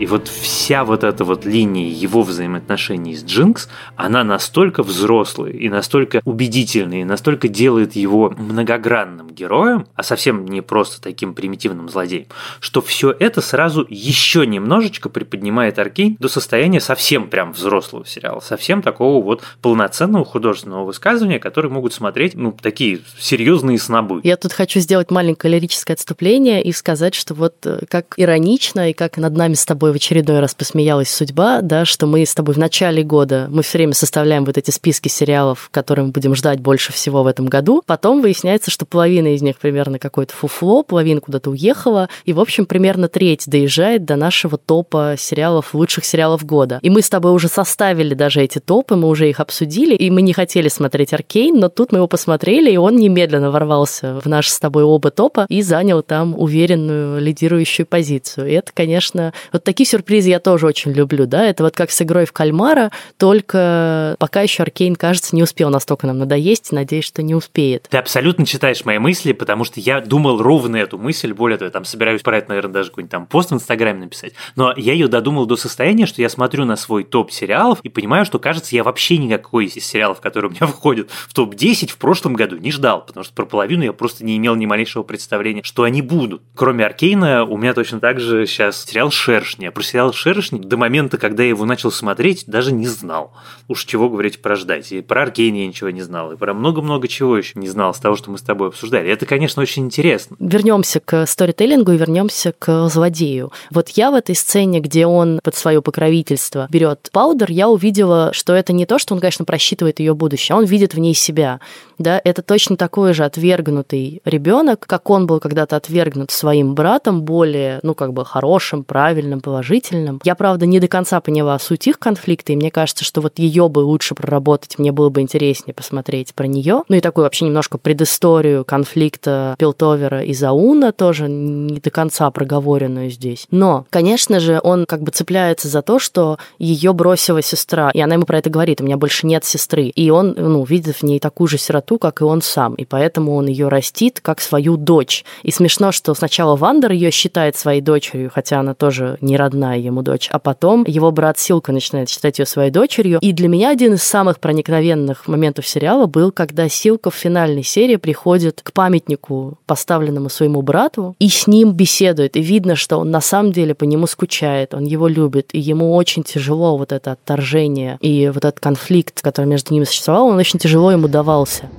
И 0.00 0.06
вот 0.06 0.26
вся 0.26 0.84
вот 0.84 1.04
эта 1.04 1.24
вот 1.24 1.44
линия 1.44 1.88
его 1.88 2.22
взаимоотношений 2.22 3.14
с 3.14 3.24
Джинкс, 3.24 3.68
она 3.94 4.24
настолько 4.24 4.82
взрослая 4.82 5.52
и 5.52 5.68
настолько 5.68 6.20
убедительная, 6.24 7.02
и 7.02 7.04
настолько 7.04 7.46
делает 7.46 7.94
его 7.94 8.30
многогранным 8.30 9.30
героем, 9.30 9.86
а 9.94 10.02
совсем 10.02 10.46
не 10.46 10.62
просто 10.62 11.00
таким 11.00 11.34
примитивным 11.34 11.88
злодеем, 11.88 12.26
что 12.58 12.82
все 12.82 13.12
это 13.12 13.40
сразу 13.40 13.86
еще 13.88 14.46
немножечко 14.46 15.08
приподнимает 15.08 15.78
Аркейн 15.78 16.16
до 16.18 16.28
состояния 16.28 16.80
совсем 16.80 17.28
прям 17.28 17.52
взрослого 17.52 18.04
сериала, 18.04 18.40
совсем 18.40 18.82
такого 18.82 19.22
вот 19.22 19.44
полноценного 19.62 20.24
художественного 20.24 20.84
высказывания, 20.84 21.38
который 21.38 21.70
могут 21.70 21.94
смотреть, 21.94 22.34
ну, 22.34 22.50
такие 22.50 23.00
серьезные 23.18 23.78
снобы. 23.78 24.20
Я 24.24 24.36
тут 24.36 24.52
хочу 24.52 24.80
сделать 24.80 25.12
маленькое 25.12 25.54
лирическое 25.54 25.94
отступление 25.94 26.64
и 26.64 26.72
сказать, 26.72 27.14
что 27.14 27.34
вот 27.34 27.54
э, 27.64 27.80
как 27.88 28.14
иронично 28.16 28.90
и 28.90 28.92
как 28.92 29.18
над 29.18 29.36
нами 29.36 29.54
с 29.54 29.64
тобой 29.64 29.83
тобой 29.84 29.92
в 29.92 29.96
очередной 29.96 30.40
раз 30.40 30.54
посмеялась 30.54 31.10
судьба, 31.10 31.60
да, 31.60 31.84
что 31.84 32.06
мы 32.06 32.24
с 32.24 32.34
тобой 32.34 32.54
в 32.54 32.58
начале 32.58 33.02
года, 33.02 33.48
мы 33.50 33.62
все 33.62 33.76
время 33.76 33.92
составляем 33.92 34.46
вот 34.46 34.56
эти 34.56 34.70
списки 34.70 35.08
сериалов, 35.08 35.68
которые 35.70 36.06
мы 36.06 36.12
будем 36.12 36.34
ждать 36.34 36.58
больше 36.60 36.90
всего 36.90 37.22
в 37.22 37.26
этом 37.26 37.44
году. 37.44 37.82
Потом 37.84 38.22
выясняется, 38.22 38.70
что 38.70 38.86
половина 38.86 39.34
из 39.34 39.42
них 39.42 39.58
примерно 39.58 39.98
какое-то 39.98 40.32
фуфло, 40.32 40.82
половина 40.82 41.20
куда-то 41.20 41.50
уехала, 41.50 42.08
и, 42.24 42.32
в 42.32 42.40
общем, 42.40 42.64
примерно 42.64 43.08
треть 43.08 43.44
доезжает 43.46 44.06
до 44.06 44.16
нашего 44.16 44.56
топа 44.56 45.16
сериалов, 45.18 45.74
лучших 45.74 46.06
сериалов 46.06 46.46
года. 46.46 46.78
И 46.80 46.88
мы 46.88 47.02
с 47.02 47.10
тобой 47.10 47.32
уже 47.32 47.48
составили 47.48 48.14
даже 48.14 48.40
эти 48.40 48.60
топы, 48.60 48.96
мы 48.96 49.08
уже 49.08 49.28
их 49.28 49.38
обсудили, 49.38 49.94
и 49.94 50.10
мы 50.10 50.22
не 50.22 50.32
хотели 50.32 50.68
смотреть 50.68 51.12
Аркейн, 51.12 51.58
но 51.58 51.68
тут 51.68 51.92
мы 51.92 51.98
его 51.98 52.06
посмотрели, 52.06 52.70
и 52.70 52.78
он 52.78 52.96
немедленно 52.96 53.50
ворвался 53.50 54.18
в 54.24 54.26
наш 54.26 54.48
с 54.48 54.58
тобой 54.58 54.82
оба 54.82 55.10
топа 55.10 55.44
и 55.50 55.60
занял 55.60 56.02
там 56.02 56.34
уверенную 56.38 57.20
лидирующую 57.20 57.84
позицию. 57.84 58.48
И 58.48 58.52
это, 58.52 58.72
конечно, 58.72 59.34
вот 59.52 59.62
такие 59.64 59.73
такие 59.74 59.88
сюрпризы 59.88 60.30
я 60.30 60.38
тоже 60.38 60.68
очень 60.68 60.92
люблю, 60.92 61.26
да, 61.26 61.44
это 61.46 61.64
вот 61.64 61.74
как 61.74 61.90
с 61.90 62.00
игрой 62.00 62.26
в 62.26 62.32
кальмара, 62.32 62.92
только 63.16 64.14
пока 64.20 64.42
еще 64.42 64.62
Аркейн, 64.62 64.94
кажется, 64.94 65.34
не 65.34 65.42
успел 65.42 65.68
настолько 65.68 66.06
нам 66.06 66.18
надоесть, 66.18 66.70
надеюсь, 66.70 67.04
что 67.04 67.24
не 67.24 67.34
успеет. 67.34 67.88
Ты 67.90 67.98
абсолютно 67.98 68.46
читаешь 68.46 68.84
мои 68.84 68.98
мысли, 68.98 69.32
потому 69.32 69.64
что 69.64 69.80
я 69.80 70.00
думал 70.00 70.40
ровно 70.40 70.76
эту 70.76 70.96
мысль, 70.96 71.32
более 71.32 71.58
того, 71.58 71.66
я 71.66 71.72
там 71.72 71.84
собираюсь 71.84 72.22
про 72.22 72.38
это, 72.38 72.50
наверное, 72.50 72.72
даже 72.72 72.90
какой-нибудь 72.90 73.10
там 73.10 73.26
пост 73.26 73.50
в 73.50 73.54
Инстаграме 73.54 74.04
написать, 74.04 74.34
но 74.54 74.72
я 74.76 74.92
ее 74.92 75.08
додумал 75.08 75.46
до 75.46 75.56
состояния, 75.56 76.06
что 76.06 76.22
я 76.22 76.28
смотрю 76.28 76.64
на 76.66 76.76
свой 76.76 77.02
топ 77.02 77.32
сериалов 77.32 77.80
и 77.82 77.88
понимаю, 77.88 78.24
что, 78.24 78.38
кажется, 78.38 78.76
я 78.76 78.84
вообще 78.84 79.18
никакой 79.18 79.64
из 79.64 79.84
сериалов, 79.84 80.20
которые 80.20 80.52
у 80.52 80.54
меня 80.54 80.66
входят 80.68 81.10
в 81.10 81.34
топ-10 81.34 81.88
в 81.88 81.96
прошлом 81.96 82.34
году 82.34 82.58
не 82.58 82.70
ждал, 82.70 83.04
потому 83.04 83.24
что 83.24 83.34
про 83.34 83.44
половину 83.44 83.82
я 83.82 83.92
просто 83.92 84.24
не 84.24 84.36
имел 84.36 84.54
ни 84.54 84.66
малейшего 84.66 85.02
представления, 85.02 85.64
что 85.64 85.82
они 85.82 86.00
будут. 86.00 86.42
Кроме 86.54 86.86
Аркейна, 86.86 87.44
у 87.44 87.56
меня 87.56 87.74
точно 87.74 87.98
так 87.98 88.20
же 88.20 88.46
сейчас 88.46 88.84
сериал 88.84 89.10
«Шершни», 89.10 89.63
я 89.64 89.72
про 89.72 89.82
сериал 89.82 90.12
«Шершни» 90.12 90.58
до 90.58 90.76
момента, 90.76 91.18
когда 91.18 91.42
я 91.42 91.50
его 91.50 91.64
начал 91.64 91.90
смотреть, 91.90 92.44
даже 92.46 92.72
не 92.72 92.86
знал. 92.86 93.32
Уж 93.68 93.84
чего 93.84 94.08
говорить 94.08 94.40
про 94.40 94.56
ждать. 94.56 94.92
И 94.92 95.00
про 95.00 95.22
Аркейн 95.22 95.54
я 95.54 95.66
ничего 95.66 95.90
не 95.90 96.02
знал, 96.02 96.32
и 96.32 96.36
про 96.36 96.54
много-много 96.54 97.08
чего 97.08 97.36
еще 97.36 97.58
не 97.58 97.68
знал 97.68 97.94
с 97.94 97.98
того, 97.98 98.16
что 98.16 98.30
мы 98.30 98.38
с 98.38 98.42
тобой 98.42 98.68
обсуждали. 98.68 99.10
Это, 99.10 99.26
конечно, 99.26 99.62
очень 99.62 99.84
интересно. 99.84 100.36
Вернемся 100.38 101.00
к 101.00 101.26
сторителлингу 101.26 101.92
и 101.92 101.96
вернемся 101.96 102.52
к 102.58 102.88
злодею. 102.88 103.52
Вот 103.70 103.88
я 103.90 104.10
в 104.10 104.14
этой 104.14 104.34
сцене, 104.34 104.80
где 104.80 105.06
он 105.06 105.40
под 105.42 105.56
свое 105.56 105.82
покровительство 105.82 106.66
берет 106.70 107.08
Паудер, 107.12 107.50
я 107.50 107.68
увидела, 107.68 108.32
что 108.32 108.52
это 108.52 108.72
не 108.72 108.86
то, 108.86 108.98
что 108.98 109.14
он, 109.14 109.20
конечно, 109.20 109.44
просчитывает 109.44 110.00
ее 110.00 110.14
будущее, 110.14 110.54
а 110.54 110.58
он 110.58 110.64
видит 110.64 110.94
в 110.94 110.98
ней 110.98 111.14
себя. 111.14 111.60
Да, 111.98 112.20
это 112.22 112.42
точно 112.42 112.76
такой 112.76 113.14
же 113.14 113.24
отвергнутый 113.24 114.20
ребенок, 114.24 114.86
как 114.86 115.10
он 115.10 115.26
был 115.26 115.40
когда-то 115.40 115.76
отвергнут 115.76 116.30
своим 116.30 116.74
братом, 116.74 117.22
более, 117.22 117.80
ну, 117.82 117.94
как 117.94 118.12
бы 118.12 118.24
хорошим, 118.24 118.84
правильным, 118.84 119.40
положительным. 119.40 120.20
Я, 120.24 120.34
правда, 120.34 120.66
не 120.66 120.80
до 120.80 120.88
конца 120.88 121.20
поняла 121.20 121.58
суть 121.58 121.86
их 121.86 121.98
конфликта, 121.98 122.52
и 122.52 122.56
мне 122.56 122.70
кажется, 122.70 123.04
что 123.04 123.20
вот 123.20 123.38
ее 123.38 123.68
бы 123.68 123.80
лучше 123.80 124.14
проработать, 124.14 124.78
мне 124.78 124.92
было 124.92 125.08
бы 125.08 125.20
интереснее 125.20 125.74
посмотреть 125.74 126.34
про 126.34 126.46
нее. 126.46 126.82
Ну 126.88 126.96
и 126.96 127.00
такую 127.00 127.24
вообще 127.24 127.44
немножко 127.44 127.78
предысторию 127.78 128.64
конфликта 128.64 129.54
Пилтовера 129.58 130.22
и 130.22 130.34
Зауна 130.34 130.92
тоже 130.92 131.28
не 131.28 131.80
до 131.80 131.90
конца 131.90 132.30
проговоренную 132.30 133.10
здесь. 133.10 133.46
Но, 133.50 133.86
конечно 133.90 134.40
же, 134.40 134.60
он 134.62 134.86
как 134.86 135.02
бы 135.02 135.10
цепляется 135.10 135.68
за 135.68 135.82
то, 135.82 135.98
что 135.98 136.38
ее 136.58 136.92
бросила 136.92 137.42
сестра, 137.42 137.90
и 137.92 138.00
она 138.00 138.14
ему 138.14 138.24
про 138.24 138.38
это 138.38 138.50
говорит, 138.50 138.80
у 138.80 138.84
меня 138.84 138.96
больше 138.96 139.26
нет 139.26 139.44
сестры. 139.44 139.84
И 139.84 140.10
он, 140.10 140.34
ну, 140.36 140.64
видит 140.64 140.96
в 140.96 141.02
ней 141.02 141.20
такую 141.20 141.48
же 141.48 141.58
сироту, 141.58 141.83
как 141.98 142.20
и 142.20 142.24
он 142.24 142.42
сам, 142.42 142.74
и 142.74 142.84
поэтому 142.84 143.34
он 143.34 143.46
ее 143.46 143.68
растит 143.68 144.20
как 144.20 144.40
свою 144.40 144.76
дочь. 144.76 145.24
И 145.42 145.50
смешно, 145.50 145.92
что 145.92 146.14
сначала 146.14 146.56
Вандер 146.56 146.92
ее 146.92 147.10
считает 147.10 147.56
своей 147.56 147.80
дочерью, 147.80 148.30
хотя 148.32 148.60
она 148.60 148.74
тоже 148.74 149.18
не 149.20 149.36
родная 149.36 149.78
ему 149.78 150.02
дочь, 150.02 150.28
а 150.30 150.38
потом 150.38 150.84
его 150.86 151.10
брат 151.10 151.38
Силка 151.38 151.72
начинает 151.72 152.08
считать 152.08 152.38
ее 152.38 152.46
своей 152.46 152.70
дочерью. 152.70 153.18
И 153.20 153.32
для 153.32 153.48
меня 153.48 153.70
один 153.70 153.94
из 153.94 154.02
самых 154.02 154.40
проникновенных 154.40 155.28
моментов 155.28 155.66
сериала 155.66 156.06
был, 156.06 156.32
когда 156.32 156.68
Силка 156.68 157.10
в 157.10 157.14
финальной 157.14 157.62
серии 157.62 157.96
приходит 157.96 158.60
к 158.62 158.72
памятнику, 158.72 159.58
поставленному 159.66 160.28
своему 160.28 160.62
брату, 160.62 161.14
и 161.18 161.28
с 161.28 161.46
ним 161.46 161.72
беседует. 161.72 162.36
И 162.36 162.42
видно, 162.42 162.76
что 162.76 162.98
он 162.98 163.10
на 163.10 163.20
самом 163.20 163.52
деле 163.52 163.74
по 163.74 163.84
нему 163.84 164.06
скучает, 164.06 164.74
он 164.74 164.84
его 164.84 165.08
любит, 165.08 165.50
и 165.52 165.60
ему 165.60 165.94
очень 165.94 166.22
тяжело 166.22 166.76
вот 166.76 166.92
это 166.92 167.12
отторжение 167.12 167.98
и 168.00 168.28
вот 168.28 168.44
этот 168.44 168.60
конфликт, 168.60 169.20
который 169.22 169.46
между 169.46 169.72
ними 169.72 169.84
существовал, 169.84 170.28
он 170.28 170.36
очень 170.36 170.58
тяжело 170.58 170.90
ему 170.90 171.08
давался. 171.08 171.70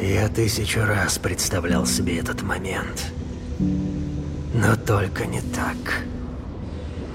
Я 0.00 0.28
тысячу 0.28 0.80
раз 0.84 1.18
представлял 1.18 1.86
себе 1.86 2.18
этот 2.18 2.42
момент. 2.42 3.12
Но 3.58 4.76
только 4.76 5.26
не 5.26 5.40
так. 5.40 6.02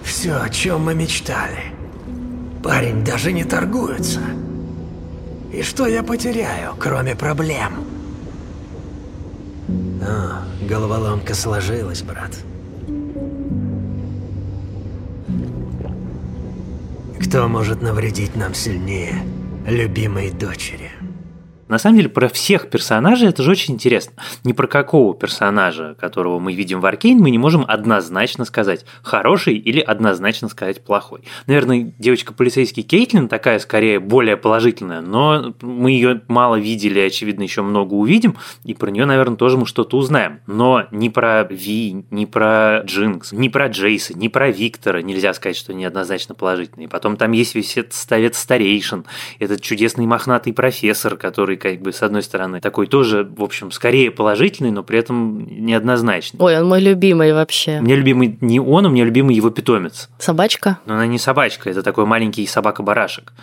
Все, 0.03 0.33
о 0.33 0.49
чем 0.49 0.85
мы 0.85 0.95
мечтали. 0.95 1.73
Парень 2.63 3.03
даже 3.03 3.31
не 3.31 3.43
торгуется. 3.43 4.21
И 5.53 5.61
что 5.61 5.87
я 5.87 6.03
потеряю, 6.03 6.75
кроме 6.77 7.15
проблем? 7.15 7.85
О, 10.01 10.43
головоломка 10.67 11.33
сложилась, 11.33 12.01
брат. 12.01 12.31
Кто 17.21 17.47
может 17.47 17.81
навредить 17.81 18.35
нам 18.35 18.53
сильнее 18.53 19.23
любимой 19.67 20.31
дочери? 20.31 20.91
На 21.69 21.77
самом 21.77 21.97
деле, 21.97 22.09
про 22.09 22.27
всех 22.27 22.69
персонажей 22.69 23.29
это 23.29 23.43
же 23.43 23.51
очень 23.51 23.75
интересно. 23.75 24.13
Ни 24.43 24.53
про 24.53 24.65
какого 24.65 25.13
персонажа, 25.13 25.95
которого 25.99 26.39
мы 26.39 26.53
видим 26.53 26.81
в 26.81 26.85
Аркейн, 26.85 27.19
мы 27.19 27.29
не 27.29 27.37
можем 27.37 27.63
однозначно 27.67 28.43
сказать 28.43 28.85
хороший 29.03 29.55
или 29.55 29.79
однозначно 29.79 30.49
сказать 30.49 30.83
плохой. 30.83 31.21
Наверное, 31.45 31.93
девочка-полицейский 31.99 32.81
Кейтлин 32.81 33.27
такая 33.27 33.59
скорее 33.59 33.99
более 33.99 34.35
положительная, 34.35 35.01
но 35.01 35.53
мы 35.61 35.91
ее 35.91 36.21
мало 36.27 36.55
видели, 36.55 36.99
очевидно, 36.99 37.43
еще 37.43 37.61
много 37.61 37.93
увидим, 37.93 38.35
и 38.63 38.73
про 38.73 38.89
нее, 38.89 39.05
наверное, 39.05 39.37
тоже 39.37 39.57
мы 39.57 39.67
что-то 39.67 39.97
узнаем. 39.97 40.39
Но 40.47 40.87
ни 40.89 41.09
про 41.09 41.43
Ви, 41.43 42.03
ни 42.09 42.25
про 42.25 42.81
Джинкс, 42.83 43.31
ни 43.31 43.47
про 43.47 43.67
Джейса, 43.67 44.17
ни 44.17 44.27
про 44.27 44.49
Виктора 44.49 45.03
нельзя 45.03 45.35
сказать, 45.35 45.55
что 45.55 45.71
они 45.73 45.85
однозначно 45.85 46.33
положительные. 46.33 46.89
Потом 46.89 47.15
там 47.15 47.31
есть 47.31 47.53
весь 47.53 47.77
этот 47.77 47.93
ставец 47.93 48.39
старейшин, 48.39 49.05
этот 49.37 49.61
чудесный 49.61 50.07
мохнатый 50.07 50.51
профессор, 50.51 51.15
который 51.15 51.58
как 51.59 51.81
бы, 51.81 51.93
с 51.93 52.01
одной 52.01 52.23
стороны, 52.23 52.59
такой 52.59 52.87
тоже, 52.87 53.23
в 53.23 53.43
общем, 53.43 53.71
скорее 53.71 54.11
положительный, 54.11 54.71
но 54.71 54.83
при 54.83 54.99
этом 54.99 55.45
неоднозначный. 55.45 56.39
Ой, 56.41 56.59
он 56.59 56.67
мой 56.67 56.81
любимый 56.81 57.33
вообще. 57.33 57.79
Мне 57.81 57.95
любимый 57.95 58.37
не 58.41 58.59
он, 58.59 58.85
у 58.85 58.89
меня 58.89 59.05
любимый 59.05 59.35
его 59.35 59.49
питомец. 59.49 60.09
Собачка? 60.17 60.79
Но 60.85 60.95
она 60.95 61.05
не 61.05 61.19
собачка, 61.19 61.69
это 61.69 61.83
такой 61.83 62.05
маленький 62.05 62.45
собака-барашек. 62.47 63.33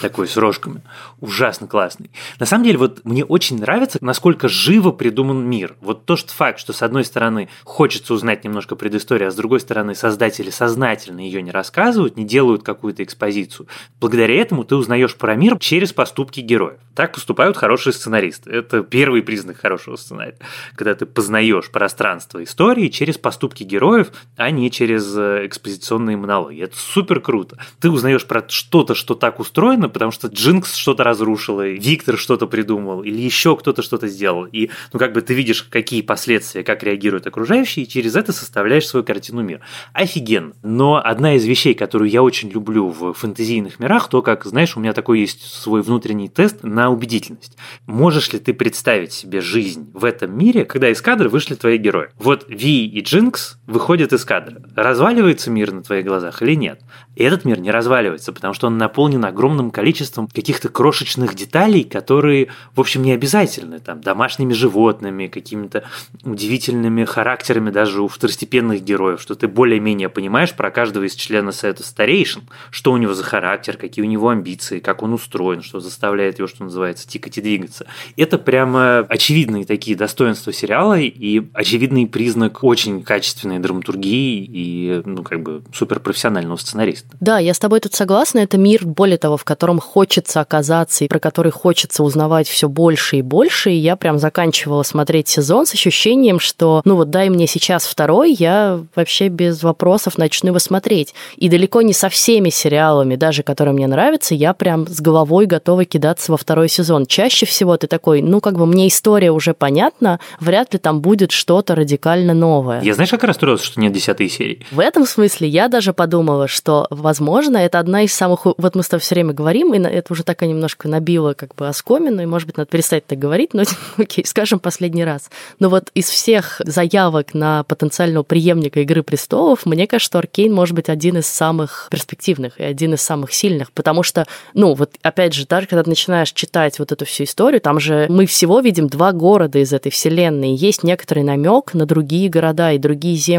Такой 0.00 0.28
с 0.28 0.36
рожками. 0.36 0.82
Ужасно 1.20 1.66
классный. 1.66 2.10
На 2.38 2.46
самом 2.46 2.64
деле, 2.64 2.78
вот 2.78 3.04
мне 3.04 3.24
очень 3.24 3.58
нравится, 3.58 3.98
насколько 4.00 4.48
живо 4.48 4.92
придуман 4.92 5.48
мир. 5.48 5.76
Вот 5.80 6.04
то, 6.04 6.16
что 6.16 6.32
факт, 6.32 6.60
что 6.60 6.72
с 6.72 6.82
одной 6.82 7.04
стороны 7.04 7.48
хочется 7.64 8.14
узнать 8.14 8.44
немножко 8.44 8.76
предысторию, 8.76 9.28
а 9.28 9.30
с 9.30 9.34
другой 9.34 9.60
стороны 9.60 9.94
создатели 9.94 10.50
сознательно 10.50 11.20
ее 11.20 11.42
не 11.42 11.50
рассказывают, 11.50 12.16
не 12.16 12.24
делают 12.24 12.62
какую-то 12.62 13.02
экспозицию. 13.02 13.66
Благодаря 14.00 14.40
этому 14.40 14.64
ты 14.64 14.76
узнаешь 14.76 15.16
про 15.16 15.34
мир 15.34 15.58
через 15.58 15.92
поступки 15.92 16.40
героев. 16.40 16.78
Так 16.94 17.12
поступают 17.12 17.47
хорошие 17.56 17.92
сценаристы. 17.92 18.50
Это 18.50 18.82
первый 18.82 19.22
признак 19.22 19.58
хорошего 19.58 19.96
сценария. 19.96 20.36
Когда 20.74 20.94
ты 20.94 21.06
познаешь 21.06 21.70
пространство 21.70 22.42
истории 22.42 22.88
через 22.88 23.18
поступки 23.18 23.62
героев, 23.62 24.12
а 24.36 24.50
не 24.50 24.70
через 24.70 25.16
э, 25.16 25.46
экспозиционные 25.46 26.16
монологи. 26.16 26.62
Это 26.62 26.76
супер 26.76 27.20
круто. 27.20 27.58
Ты 27.80 27.90
узнаешь 27.90 28.26
про 28.26 28.44
что-то, 28.48 28.94
что 28.94 29.14
так 29.14 29.40
устроено, 29.40 29.88
потому 29.88 30.10
что 30.10 30.28
Джинкс 30.28 30.74
что-то 30.74 31.04
разрушила, 31.04 31.66
Виктор 31.66 32.16
что-то 32.18 32.46
придумал, 32.46 33.02
или 33.02 33.20
еще 33.20 33.56
кто-то 33.56 33.82
что-то 33.82 34.08
сделал. 34.08 34.44
И, 34.46 34.70
ну, 34.92 34.98
как 34.98 35.12
бы 35.12 35.20
ты 35.20 35.34
видишь, 35.34 35.62
какие 35.62 36.02
последствия, 36.02 36.64
как 36.64 36.82
реагируют 36.82 37.26
окружающие, 37.26 37.84
и 37.84 37.88
через 37.88 38.16
это 38.16 38.32
составляешь 38.32 38.86
свою 38.86 39.04
картину 39.04 39.42
мира. 39.42 39.60
Офигенно. 39.92 40.52
Но 40.62 41.00
одна 41.02 41.34
из 41.34 41.44
вещей, 41.44 41.74
которую 41.74 42.10
я 42.10 42.22
очень 42.22 42.50
люблю 42.50 42.88
в 42.88 43.12
фэнтезийных 43.12 43.78
мирах, 43.78 44.08
то, 44.08 44.22
как, 44.22 44.44
знаешь, 44.44 44.76
у 44.76 44.80
меня 44.80 44.92
такой 44.92 45.20
есть 45.20 45.42
свой 45.42 45.82
внутренний 45.82 46.28
тест 46.28 46.62
на 46.62 46.90
убедительность. 46.90 47.37
Можешь 47.86 48.32
ли 48.32 48.38
ты 48.38 48.54
представить 48.54 49.12
себе 49.12 49.40
жизнь 49.40 49.90
в 49.94 50.04
этом 50.04 50.36
мире, 50.36 50.64
когда 50.64 50.88
из 50.90 51.00
кадра 51.02 51.28
вышли 51.28 51.54
твои 51.54 51.78
герои? 51.78 52.08
Вот 52.18 52.46
Ви 52.48 52.86
и 52.86 53.00
Джинкс 53.00 53.57
выходят 53.68 54.12
из 54.14 54.24
кадра. 54.24 54.62
Разваливается 54.74 55.50
мир 55.50 55.72
на 55.72 55.82
твоих 55.82 56.06
глазах 56.06 56.42
или 56.42 56.54
нет? 56.54 56.80
И 57.14 57.22
этот 57.22 57.44
мир 57.44 57.60
не 57.60 57.70
разваливается, 57.70 58.32
потому 58.32 58.54
что 58.54 58.66
он 58.66 58.78
наполнен 58.78 59.24
огромным 59.24 59.70
количеством 59.70 60.26
каких-то 60.26 60.70
крошечных 60.70 61.34
деталей, 61.34 61.84
которые, 61.84 62.48
в 62.74 62.80
общем, 62.80 63.02
не 63.02 63.12
обязательны. 63.12 63.78
Там, 63.78 64.00
домашними 64.00 64.54
животными, 64.54 65.26
какими-то 65.26 65.84
удивительными 66.24 67.04
характерами 67.04 67.70
даже 67.70 68.00
у 68.00 68.08
второстепенных 68.08 68.82
героев, 68.82 69.20
что 69.20 69.34
ты 69.34 69.48
более-менее 69.48 70.08
понимаешь 70.08 70.54
про 70.54 70.70
каждого 70.70 71.04
из 71.04 71.14
членов 71.14 71.54
Совета 71.54 71.82
Старейшин, 71.82 72.44
что 72.70 72.92
у 72.92 72.96
него 72.96 73.12
за 73.12 73.22
характер, 73.22 73.76
какие 73.76 74.02
у 74.02 74.08
него 74.08 74.30
амбиции, 74.30 74.80
как 74.80 75.02
он 75.02 75.12
устроен, 75.12 75.62
что 75.62 75.80
заставляет 75.80 76.38
его, 76.38 76.48
что 76.48 76.64
называется, 76.64 77.06
тикать 77.06 77.36
и 77.36 77.42
двигаться. 77.42 77.86
Это 78.16 78.38
прямо 78.38 79.00
очевидные 79.00 79.66
такие 79.66 79.96
достоинства 79.96 80.54
сериала 80.54 80.98
и 80.98 81.42
очевидный 81.52 82.06
признак 82.06 82.64
очень 82.64 83.02
качественной 83.02 83.57
драматургии 83.60 84.44
и, 84.44 85.02
ну, 85.04 85.22
как 85.22 85.42
бы, 85.42 85.62
суперпрофессионального 85.72 86.56
сценариста. 86.56 87.08
Да, 87.20 87.38
я 87.38 87.54
с 87.54 87.58
тобой 87.58 87.80
тут 87.80 87.94
согласна. 87.94 88.40
Это 88.40 88.58
мир, 88.58 88.86
более 88.86 89.18
того, 89.18 89.36
в 89.36 89.44
котором 89.44 89.78
хочется 89.78 90.40
оказаться 90.40 91.04
и 91.04 91.08
про 91.08 91.18
который 91.18 91.52
хочется 91.52 92.02
узнавать 92.02 92.48
все 92.48 92.68
больше 92.68 93.16
и 93.16 93.22
больше. 93.22 93.70
И 93.70 93.76
я 93.76 93.96
прям 93.96 94.18
заканчивала 94.18 94.82
смотреть 94.82 95.28
сезон 95.28 95.66
с 95.66 95.74
ощущением, 95.74 96.40
что, 96.40 96.82
ну 96.84 96.96
вот 96.96 97.10
дай 97.10 97.28
мне 97.28 97.46
сейчас 97.46 97.86
второй, 97.86 98.32
я 98.32 98.80
вообще 98.94 99.28
без 99.28 99.62
вопросов 99.62 100.18
начну 100.18 100.48
его 100.48 100.58
смотреть. 100.58 101.14
И 101.36 101.48
далеко 101.48 101.82
не 101.82 101.92
со 101.92 102.08
всеми 102.08 102.50
сериалами, 102.50 103.16
даже 103.16 103.42
которые 103.42 103.74
мне 103.74 103.86
нравятся, 103.86 104.34
я 104.34 104.52
прям 104.54 104.86
с 104.86 105.00
головой 105.00 105.46
готова 105.46 105.84
кидаться 105.84 106.32
во 106.32 106.38
второй 106.38 106.68
сезон. 106.68 107.06
Чаще 107.06 107.46
всего 107.46 107.76
ты 107.76 107.86
такой, 107.86 108.22
ну 108.22 108.40
как 108.40 108.58
бы 108.58 108.66
мне 108.66 108.88
история 108.88 109.30
уже 109.30 109.54
понятна, 109.54 110.20
вряд 110.40 110.72
ли 110.72 110.78
там 110.78 111.00
будет 111.00 111.30
что-то 111.32 111.74
радикально 111.74 112.34
новое. 112.34 112.80
Я 112.82 112.94
знаешь, 112.94 113.10
как 113.10 113.24
расстроился, 113.48 113.64
что 113.64 113.80
нет 113.80 113.92
десятой 113.92 114.28
серии? 114.28 114.64
В 114.70 114.80
этом 114.80 115.06
смысле 115.06 115.48
я 115.48 115.68
даже 115.68 115.92
подумала, 115.92 116.48
что, 116.48 116.86
возможно, 116.90 117.56
это 117.56 117.78
одна 117.78 118.02
из 118.02 118.14
самых... 118.14 118.44
Вот 118.44 118.74
мы 118.74 118.82
с 118.82 118.88
тобой 118.88 119.00
все 119.00 119.14
время 119.14 119.32
говорим, 119.32 119.74
и 119.74 119.78
это 119.78 120.12
уже 120.12 120.22
так 120.22 120.42
немножко 120.42 120.88
набило 120.88 121.34
как 121.34 121.54
бы 121.54 121.68
оскомину, 121.68 122.22
и, 122.22 122.26
может 122.26 122.46
быть, 122.46 122.56
надо 122.56 122.70
перестать 122.70 123.06
так 123.06 123.18
говорить, 123.18 123.54
но 123.54 123.62
окей, 123.96 124.24
скажем 124.24 124.58
последний 124.58 125.04
раз. 125.04 125.30
Но 125.58 125.68
вот 125.68 125.90
из 125.94 126.08
всех 126.08 126.60
заявок 126.64 127.34
на 127.34 127.64
потенциального 127.64 128.22
преемника 128.22 128.80
«Игры 128.80 129.02
престолов», 129.02 129.66
мне 129.66 129.86
кажется, 129.86 130.08
что 130.08 130.18
Аркейн 130.18 130.52
может 130.52 130.74
быть 130.74 130.88
один 130.88 131.18
из 131.18 131.26
самых 131.26 131.88
перспективных 131.90 132.58
и 132.60 132.62
один 132.62 132.94
из 132.94 133.02
самых 133.02 133.32
сильных, 133.32 133.72
потому 133.72 134.02
что, 134.02 134.26
ну, 134.54 134.74
вот 134.74 134.92
опять 135.02 135.34
же, 135.34 135.46
даже 135.46 135.66
когда 135.66 135.82
ты 135.82 135.90
начинаешь 135.90 136.32
читать 136.32 136.78
вот 136.78 136.92
эту 136.92 137.04
всю 137.04 137.24
историю, 137.24 137.60
там 137.60 137.80
же 137.80 138.06
мы 138.08 138.26
всего 138.26 138.60
видим 138.60 138.88
два 138.88 139.12
города 139.12 139.58
из 139.58 139.72
этой 139.72 139.90
вселенной, 139.90 140.54
есть 140.54 140.82
некоторый 140.82 141.24
намек 141.24 141.74
на 141.74 141.86
другие 141.86 142.28
города 142.28 142.72
и 142.72 142.78
другие 142.78 143.16
земли, 143.16 143.37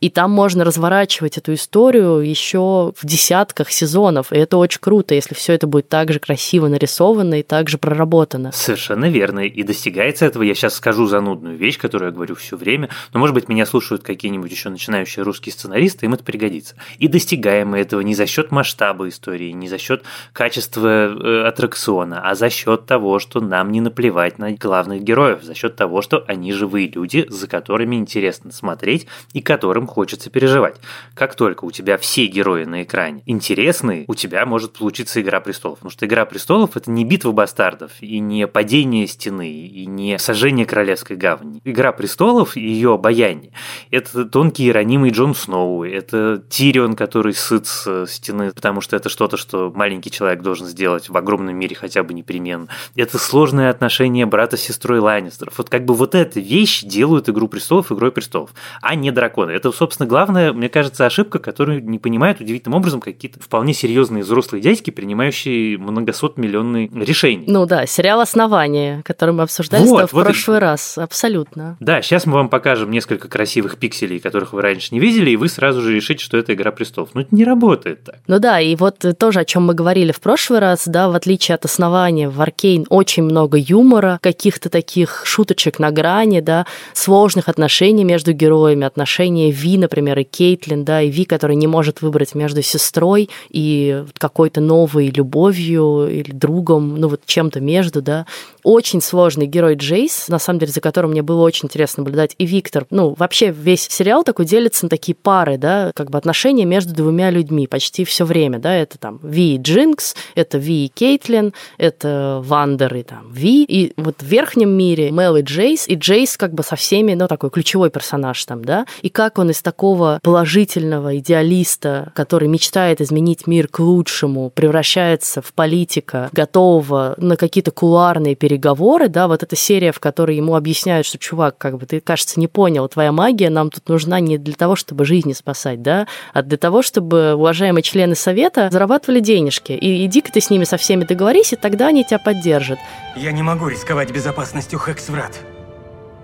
и 0.00 0.10
там 0.10 0.30
можно 0.30 0.64
разворачивать 0.64 1.38
эту 1.38 1.54
историю 1.54 2.18
еще 2.18 2.92
в 2.96 3.06
десятках 3.06 3.70
сезонов, 3.70 4.32
и 4.32 4.36
это 4.36 4.56
очень 4.56 4.80
круто, 4.80 5.14
если 5.14 5.34
все 5.34 5.52
это 5.52 5.66
будет 5.66 5.88
так 5.88 6.12
же 6.12 6.18
красиво 6.18 6.68
нарисовано 6.68 7.40
и 7.40 7.42
так 7.42 7.68
же 7.68 7.78
проработано. 7.78 8.52
Совершенно 8.52 9.08
верно, 9.08 9.40
и 9.40 9.62
достигается 9.62 10.26
этого, 10.26 10.42
я 10.42 10.54
сейчас 10.54 10.74
скажу 10.74 11.06
занудную 11.06 11.56
вещь, 11.56 11.78
которую 11.78 12.10
я 12.10 12.14
говорю 12.14 12.34
все 12.34 12.56
время, 12.56 12.88
но, 13.12 13.20
может 13.20 13.34
быть, 13.34 13.48
меня 13.48 13.66
слушают 13.66 14.02
какие-нибудь 14.02 14.50
еще 14.50 14.68
начинающие 14.68 15.24
русские 15.24 15.52
сценаристы, 15.52 16.06
им 16.06 16.14
это 16.14 16.24
пригодится. 16.24 16.74
И 16.98 17.08
достигаем 17.08 17.68
мы 17.68 17.78
этого 17.78 18.00
не 18.00 18.14
за 18.14 18.26
счет 18.26 18.50
масштаба 18.50 19.08
истории, 19.08 19.50
не 19.52 19.68
за 19.68 19.78
счет 19.78 20.02
качества 20.32 20.88
э, 20.88 21.46
аттракциона, 21.46 22.20
а 22.22 22.34
за 22.34 22.50
счет 22.50 22.86
того, 22.86 23.18
что 23.18 23.40
нам 23.40 23.70
не 23.72 23.80
наплевать 23.80 24.38
на 24.38 24.52
главных 24.52 25.02
героев, 25.02 25.42
за 25.42 25.54
счет 25.54 25.76
того, 25.76 26.02
что 26.02 26.24
они 26.26 26.52
живые 26.52 26.88
люди, 26.88 27.26
за 27.28 27.46
которыми 27.48 27.96
интересно 27.96 28.52
смотреть 28.52 29.06
и 29.36 29.42
которым 29.42 29.86
хочется 29.86 30.30
переживать. 30.30 30.76
Как 31.12 31.34
только 31.34 31.66
у 31.66 31.70
тебя 31.70 31.98
все 31.98 32.24
герои 32.24 32.64
на 32.64 32.84
экране 32.84 33.22
интересные, 33.26 34.06
у 34.08 34.14
тебя 34.14 34.46
может 34.46 34.72
получиться 34.72 35.20
«Игра 35.20 35.40
престолов». 35.40 35.80
Потому 35.80 35.90
что 35.90 36.06
«Игра 36.06 36.24
престолов»— 36.24 36.70
это 36.78 36.90
не 36.90 37.04
битва 37.04 37.32
бастардов, 37.32 37.90
и 38.00 38.18
не 38.18 38.46
падение 38.46 39.06
стены, 39.06 39.52
и 39.52 39.84
не 39.84 40.18
сожжение 40.18 40.64
королевской 40.64 41.16
гавани. 41.16 41.60
«Игра 41.64 41.92
престолов» 41.92 42.56
и 42.56 42.62
ее 42.62 42.94
обаяние— 42.94 43.52
это 43.90 44.24
тонкий 44.24 44.68
и 44.68 44.72
ранимый 44.72 45.10
Джон 45.10 45.34
Сноу, 45.34 45.84
это 45.84 46.42
Тирион, 46.48 46.96
который 46.96 47.34
сыт 47.34 47.66
с 47.66 48.06
стены, 48.06 48.52
потому 48.52 48.80
что 48.80 48.96
это 48.96 49.10
что-то, 49.10 49.36
что 49.36 49.70
маленький 49.74 50.10
человек 50.10 50.40
должен 50.40 50.66
сделать 50.66 51.10
в 51.10 51.16
огромном 51.18 51.56
мире 51.56 51.76
хотя 51.76 52.02
бы 52.02 52.14
непременно. 52.14 52.68
Это 52.94 53.18
сложное 53.18 53.68
отношение 53.68 54.24
брата 54.24 54.56
с 54.56 54.62
сестрой 54.62 55.00
Ланнистеров. 55.00 55.58
Вот 55.58 55.68
как 55.68 55.84
бы 55.84 55.92
вот 55.92 56.14
эта 56.14 56.40
вещь 56.40 56.84
делают 56.84 57.28
«Игру 57.28 57.48
престолов» 57.48 57.92
игрой 57.92 58.12
престолов, 58.12 58.54
а 58.80 58.94
не 58.94 59.10
драконы. 59.26 59.50
Это, 59.50 59.72
собственно, 59.72 60.08
главная, 60.08 60.52
мне 60.52 60.68
кажется, 60.68 61.06
ошибка, 61.06 61.38
которую 61.38 61.84
не 61.84 61.98
понимают 61.98 62.40
удивительным 62.40 62.78
образом 62.78 63.00
какие-то 63.00 63.40
вполне 63.40 63.74
серьезные 63.74 64.22
взрослые 64.22 64.62
дядьки, 64.62 64.90
принимающие 64.90 65.78
многосот 65.78 66.38
миллионные 66.38 66.88
решения. 66.94 67.44
Ну 67.48 67.66
да, 67.66 67.86
сериал 67.86 68.20
«Основание», 68.20 69.02
который 69.04 69.34
мы 69.34 69.42
обсуждали 69.42 69.84
вот, 69.84 70.10
в 70.10 70.12
вот 70.12 70.24
прошлый 70.24 70.58
и... 70.58 70.60
раз. 70.60 70.98
Абсолютно. 70.98 71.76
Да, 71.80 72.02
сейчас 72.02 72.26
мы 72.26 72.34
вам 72.34 72.48
покажем 72.48 72.90
несколько 72.90 73.28
красивых 73.28 73.78
пикселей, 73.78 74.20
которых 74.20 74.52
вы 74.52 74.62
раньше 74.62 74.88
не 74.92 75.00
видели, 75.00 75.30
и 75.30 75.36
вы 75.36 75.48
сразу 75.48 75.80
же 75.80 75.94
решите, 75.94 76.24
что 76.24 76.36
это 76.36 76.54
«Игра 76.54 76.70
престолов». 76.70 77.10
Но 77.14 77.22
это 77.22 77.34
не 77.34 77.44
работает 77.44 78.04
так. 78.04 78.16
Ну 78.26 78.38
да, 78.38 78.60
и 78.60 78.76
вот 78.76 79.04
тоже, 79.18 79.40
о 79.40 79.44
чем 79.44 79.66
мы 79.66 79.74
говорили 79.74 80.12
в 80.12 80.20
прошлый 80.20 80.60
раз, 80.60 80.86
да, 80.86 81.08
в 81.08 81.14
отличие 81.14 81.54
от 81.54 81.64
«Основания», 81.64 82.28
в 82.28 82.40
«Аркейн» 82.40 82.86
очень 82.88 83.24
много 83.24 83.58
юмора, 83.58 84.18
каких-то 84.22 84.68
таких 84.68 85.22
шуточек 85.24 85.78
на 85.78 85.90
грани, 85.90 86.40
да, 86.40 86.66
сложных 86.92 87.48
отношений 87.48 88.04
между 88.04 88.32
героями, 88.32 88.84
отношения 89.06 89.52
Ви, 89.52 89.78
например, 89.78 90.18
и 90.18 90.24
Кейтлин, 90.24 90.84
да, 90.84 91.00
и 91.00 91.10
Ви, 91.10 91.24
которая 91.24 91.56
не 91.56 91.68
может 91.68 92.02
выбрать 92.02 92.34
между 92.34 92.60
сестрой 92.62 93.30
и 93.50 94.04
какой-то 94.18 94.60
новой 94.60 95.10
любовью 95.10 96.08
или 96.10 96.32
другом, 96.32 96.96
ну 96.98 97.08
вот 97.08 97.20
чем-то 97.24 97.60
между, 97.60 98.02
да. 98.02 98.26
Очень 98.64 99.00
сложный 99.00 99.46
герой 99.46 99.76
Джейс, 99.76 100.26
на 100.28 100.40
самом 100.40 100.58
деле, 100.58 100.72
за 100.72 100.80
которым 100.80 101.12
мне 101.12 101.22
было 101.22 101.42
очень 101.42 101.66
интересно 101.66 102.02
наблюдать, 102.02 102.34
и 102.36 102.46
Виктор. 102.46 102.84
Ну, 102.90 103.14
вообще 103.16 103.52
весь 103.52 103.86
сериал 103.88 104.24
такой 104.24 104.44
делится 104.44 104.86
на 104.86 104.88
такие 104.88 105.14
пары, 105.14 105.56
да, 105.56 105.92
как 105.94 106.10
бы 106.10 106.18
отношения 106.18 106.64
между 106.64 106.92
двумя 106.92 107.30
людьми 107.30 107.68
почти 107.68 108.04
все 108.04 108.24
время, 108.24 108.58
да, 108.58 108.74
это 108.74 108.98
там 108.98 109.20
Ви 109.22 109.54
и 109.54 109.58
Джинкс, 109.58 110.16
это 110.34 110.58
Ви 110.58 110.86
и 110.86 110.88
Кейтлин, 110.88 111.52
это 111.78 112.42
Вандер 112.44 112.92
и 112.96 113.02
там 113.04 113.30
Ви, 113.30 113.62
и 113.62 113.92
вот 113.96 114.16
в 114.18 114.26
верхнем 114.26 114.70
мире 114.70 115.12
Мел 115.12 115.36
и 115.36 115.42
Джейс, 115.42 115.86
и 115.86 115.94
Джейс 115.94 116.36
как 116.36 116.52
бы 116.54 116.64
со 116.64 116.74
всеми, 116.74 117.14
ну, 117.14 117.28
такой 117.28 117.50
ключевой 117.50 117.90
персонаж 117.90 118.44
там, 118.44 118.64
да, 118.64 118.84
и 119.02 119.08
как 119.08 119.38
он 119.38 119.50
из 119.50 119.62
такого 119.62 120.20
положительного 120.22 121.18
идеалиста, 121.18 122.12
который 122.14 122.48
мечтает 122.48 123.00
изменить 123.00 123.46
мир 123.46 123.68
к 123.68 123.80
лучшему, 123.80 124.50
превращается 124.50 125.42
в 125.42 125.52
политика, 125.52 126.28
готового 126.32 127.14
на 127.18 127.36
какие-то 127.36 127.70
кулуарные 127.70 128.34
переговоры, 128.34 129.08
да, 129.08 129.28
вот 129.28 129.42
эта 129.42 129.56
серия, 129.56 129.92
в 129.92 130.00
которой 130.00 130.36
ему 130.36 130.54
объясняют, 130.54 131.06
что, 131.06 131.18
чувак, 131.18 131.58
как 131.58 131.78
бы 131.78 131.86
ты, 131.86 132.00
кажется, 132.00 132.38
не 132.40 132.48
понял, 132.48 132.88
твоя 132.88 133.12
магия 133.12 133.50
нам 133.50 133.70
тут 133.70 133.88
нужна 133.88 134.20
не 134.20 134.38
для 134.38 134.54
того, 134.54 134.76
чтобы 134.76 135.04
жизни 135.04 135.32
спасать, 135.32 135.82
да, 135.82 136.06
а 136.32 136.42
для 136.42 136.58
того, 136.58 136.82
чтобы 136.82 137.34
уважаемые 137.34 137.82
члены 137.82 138.14
совета 138.14 138.68
зарабатывали 138.70 139.20
денежки. 139.20 139.72
И 139.72 140.04
иди-ка 140.06 140.32
ты 140.32 140.40
с 140.40 140.50
ними 140.50 140.64
со 140.64 140.76
всеми 140.76 141.04
договорись, 141.04 141.52
и 141.52 141.56
тогда 141.56 141.88
они 141.88 142.04
тебя 142.04 142.18
поддержат. 142.18 142.78
Я 143.16 143.32
не 143.32 143.42
могу 143.42 143.68
рисковать 143.68 144.10
безопасностью 144.10 144.78
Хексврат. 144.78 145.40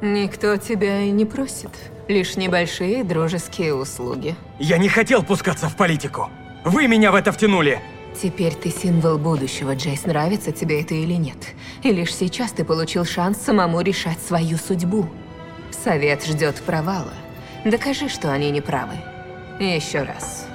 Никто 0.01 0.57
тебя 0.57 1.01
и 1.03 1.11
не 1.11 1.25
просит. 1.25 1.71
Лишь 2.13 2.37
небольшие 2.37 3.05
дружеские 3.05 3.75
услуги. 3.75 4.37
Я 4.59 4.77
не 4.77 4.91
хотел 4.91 5.23
пускаться 5.23 5.71
в 5.71 5.77
политику. 5.77 6.29
Вы 6.63 6.87
меня 6.87 7.11
в 7.11 7.15
это 7.15 7.33
втянули. 7.33 7.81
Теперь 8.23 8.53
ты 8.55 8.69
символ 8.69 9.17
будущего, 9.17 9.75
Джейс. 9.75 10.05
Нравится 10.05 10.53
тебе 10.53 10.83
это 10.83 10.93
или 10.93 11.15
нет? 11.15 11.39
И 11.83 11.91
лишь 11.91 12.15
сейчас 12.15 12.53
ты 12.53 12.67
получил 12.67 13.07
шанс 13.07 13.39
самому 13.39 13.81
решать 13.81 14.19
свою 14.21 14.59
судьбу. 14.59 15.09
Совет 15.71 16.23
ждет 16.27 16.57
провала. 16.67 17.15
Докажи, 17.65 18.11
что 18.11 18.31
они 18.31 18.51
не 18.51 18.61
правы. 18.61 18.97
Еще 19.59 20.03
раз. 20.03 20.52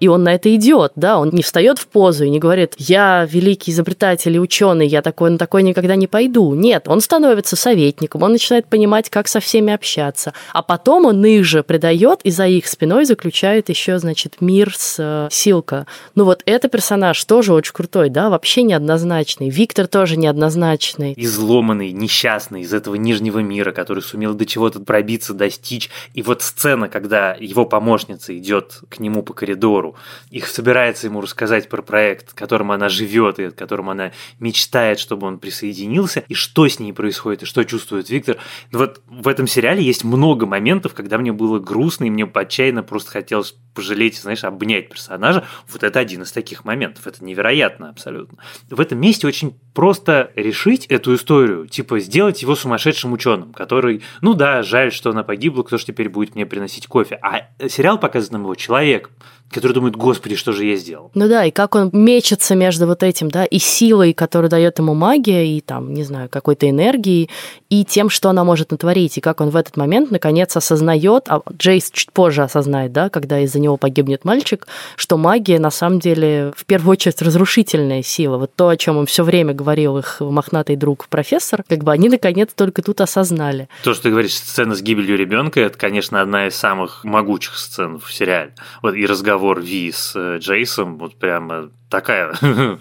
И 0.00 0.08
он 0.08 0.24
на 0.24 0.34
это 0.34 0.52
идет, 0.54 0.92
да, 0.96 1.18
он 1.18 1.30
не 1.30 1.42
встает 1.42 1.78
в 1.78 1.86
позу 1.86 2.24
и 2.24 2.30
не 2.30 2.38
говорит, 2.38 2.74
я 2.78 3.28
великий 3.30 3.70
изобретатель 3.70 4.34
и 4.34 4.40
ученый, 4.40 4.86
я 4.86 5.02
такой 5.02 5.30
на 5.30 5.38
такой 5.38 5.62
никогда 5.62 5.94
не 5.94 6.06
пойду. 6.06 6.54
Нет, 6.54 6.88
он 6.88 7.02
становится 7.02 7.54
советником, 7.54 8.22
он 8.22 8.32
начинает 8.32 8.66
понимать, 8.66 9.10
как 9.10 9.28
со 9.28 9.40
всеми 9.40 9.72
общаться. 9.72 10.32
А 10.52 10.62
потом 10.62 11.04
он 11.04 11.24
их 11.24 11.44
же 11.44 11.62
предает 11.62 12.20
и 12.24 12.30
за 12.30 12.46
их 12.46 12.66
спиной 12.66 13.04
заключает 13.04 13.68
еще, 13.68 13.98
значит, 13.98 14.36
мир 14.40 14.74
с 14.74 14.96
э, 14.98 15.28
Силка. 15.30 15.86
Ну 16.14 16.24
вот 16.24 16.42
это 16.46 16.68
персонаж 16.68 17.22
тоже 17.24 17.52
очень 17.52 17.74
крутой, 17.74 18.08
да, 18.08 18.30
вообще 18.30 18.62
неоднозначный. 18.62 19.50
Виктор 19.50 19.86
тоже 19.86 20.16
неоднозначный. 20.16 21.12
Изломанный, 21.16 21.92
несчастный 21.92 22.62
из 22.62 22.72
этого 22.72 22.94
нижнего 22.94 23.40
мира, 23.40 23.72
который 23.72 24.02
сумел 24.02 24.32
до 24.32 24.46
чего-то 24.46 24.80
пробиться, 24.80 25.34
достичь. 25.34 25.90
И 26.14 26.22
вот 26.22 26.40
сцена, 26.40 26.88
когда 26.88 27.36
его 27.38 27.66
помощница 27.66 28.36
идет 28.36 28.80
к 28.88 28.98
нему 28.98 29.22
по 29.22 29.34
коридору, 29.34 29.89
их 30.30 30.46
собирается 30.46 31.06
ему 31.06 31.20
рассказать 31.20 31.68
про 31.68 31.82
проект, 31.82 32.32
которым 32.32 32.72
она 32.72 32.88
живет 32.88 33.38
и 33.38 33.50
которым 33.50 33.90
она 33.90 34.12
мечтает, 34.38 34.98
чтобы 34.98 35.26
он 35.26 35.38
присоединился, 35.38 36.20
и 36.28 36.34
что 36.34 36.66
с 36.68 36.78
ней 36.78 36.92
происходит, 36.92 37.42
и 37.42 37.46
что 37.46 37.64
чувствует 37.64 38.10
Виктор. 38.10 38.36
Вот 38.72 39.02
в 39.06 39.28
этом 39.28 39.46
сериале 39.46 39.82
есть 39.82 40.04
много 40.04 40.46
моментов, 40.46 40.94
когда 40.94 41.18
мне 41.18 41.32
было 41.32 41.58
грустно, 41.58 42.04
и 42.04 42.10
мне 42.10 42.24
отчаянно 42.24 42.82
просто 42.82 43.10
хотелось 43.10 43.54
пожалеть, 43.74 44.18
знаешь, 44.18 44.44
обнять 44.44 44.88
персонажа. 44.88 45.44
Вот 45.68 45.82
это 45.82 45.98
один 45.98 46.22
из 46.22 46.32
таких 46.32 46.64
моментов. 46.64 47.06
Это 47.06 47.24
невероятно 47.24 47.88
абсолютно. 47.88 48.38
В 48.68 48.80
этом 48.80 49.00
месте 49.00 49.26
очень 49.26 49.58
просто 49.74 50.32
решить 50.34 50.86
эту 50.86 51.14
историю, 51.14 51.66
типа 51.66 52.00
сделать 52.00 52.42
его 52.42 52.56
сумасшедшим 52.56 53.12
ученым, 53.12 53.52
который, 53.52 54.02
ну 54.20 54.34
да, 54.34 54.62
жаль, 54.62 54.92
что 54.92 55.10
она 55.10 55.22
погибла, 55.22 55.62
кто 55.62 55.78
же 55.78 55.84
теперь 55.84 56.08
будет 56.08 56.34
мне 56.34 56.46
приносить 56.46 56.86
кофе. 56.86 57.18
А 57.22 57.48
сериал 57.68 57.98
показывает 57.98 58.32
нам 58.32 58.42
его 58.42 58.54
человек, 58.54 59.10
который 59.50 59.72
думает, 59.72 59.96
господи, 59.96 60.36
что 60.36 60.52
же 60.52 60.64
я 60.64 60.76
сделал. 60.76 61.10
Ну 61.14 61.28
да, 61.28 61.44
и 61.44 61.50
как 61.50 61.74
он 61.74 61.90
мечется 61.92 62.54
между 62.54 62.86
вот 62.86 63.02
этим, 63.02 63.30
да, 63.30 63.44
и 63.44 63.58
силой, 63.58 64.12
которую 64.12 64.50
дает 64.50 64.78
ему 64.78 64.94
магия, 64.94 65.46
и 65.46 65.60
там, 65.60 65.92
не 65.92 66.04
знаю, 66.04 66.28
какой-то 66.28 66.68
энергией, 66.68 67.28
и 67.70 67.84
тем, 67.84 68.10
что 68.10 68.28
она 68.28 68.44
может 68.44 68.70
натворить, 68.70 69.16
и 69.18 69.20
как 69.20 69.40
он 69.40 69.50
в 69.50 69.56
этот 69.56 69.76
момент 69.76 70.10
наконец 70.10 70.56
осознает, 70.56 71.24
а 71.28 71.42
Джейс 71.52 71.90
чуть 71.90 72.12
позже 72.12 72.42
осознает, 72.42 72.92
да, 72.92 73.08
когда 73.08 73.40
из-за 73.40 73.58
него 73.60 73.76
погибнет 73.76 74.24
мальчик, 74.24 74.66
что 74.96 75.16
магия 75.16 75.58
на 75.58 75.70
самом 75.70 76.00
деле 76.00 76.52
в 76.56 76.64
первую 76.66 76.92
очередь 76.92 77.22
разрушительная 77.22 78.02
сила. 78.02 78.36
Вот 78.36 78.54
то, 78.54 78.68
о 78.68 78.76
чем 78.76 78.98
он 78.98 79.06
все 79.06 79.24
время 79.24 79.54
говорил 79.54 79.98
их 79.98 80.18
мохнатый 80.20 80.76
друг 80.76 81.08
профессор, 81.08 81.64
как 81.68 81.82
бы 81.84 81.92
они 81.92 82.08
наконец 82.08 82.50
только 82.54 82.82
тут 82.82 83.00
осознали. 83.00 83.68
То, 83.82 83.94
что 83.94 84.04
ты 84.04 84.10
говоришь, 84.10 84.34
сцена 84.34 84.74
с 84.74 84.82
гибелью 84.82 85.16
ребенка, 85.16 85.60
это, 85.60 85.78
конечно, 85.78 86.20
одна 86.20 86.48
из 86.48 86.56
самых 86.56 87.04
могучих 87.04 87.56
сцен 87.56 87.98
в 87.98 88.12
сериале. 88.12 88.54
Вот 88.82 88.94
и 88.94 89.06
разговор 89.06 89.30
разговор 89.30 89.60
Ви 89.60 89.92
с 89.92 90.16
э, 90.16 90.38
Джейсом, 90.38 90.98
вот 90.98 91.14
прямо 91.14 91.70
такая 91.88 92.34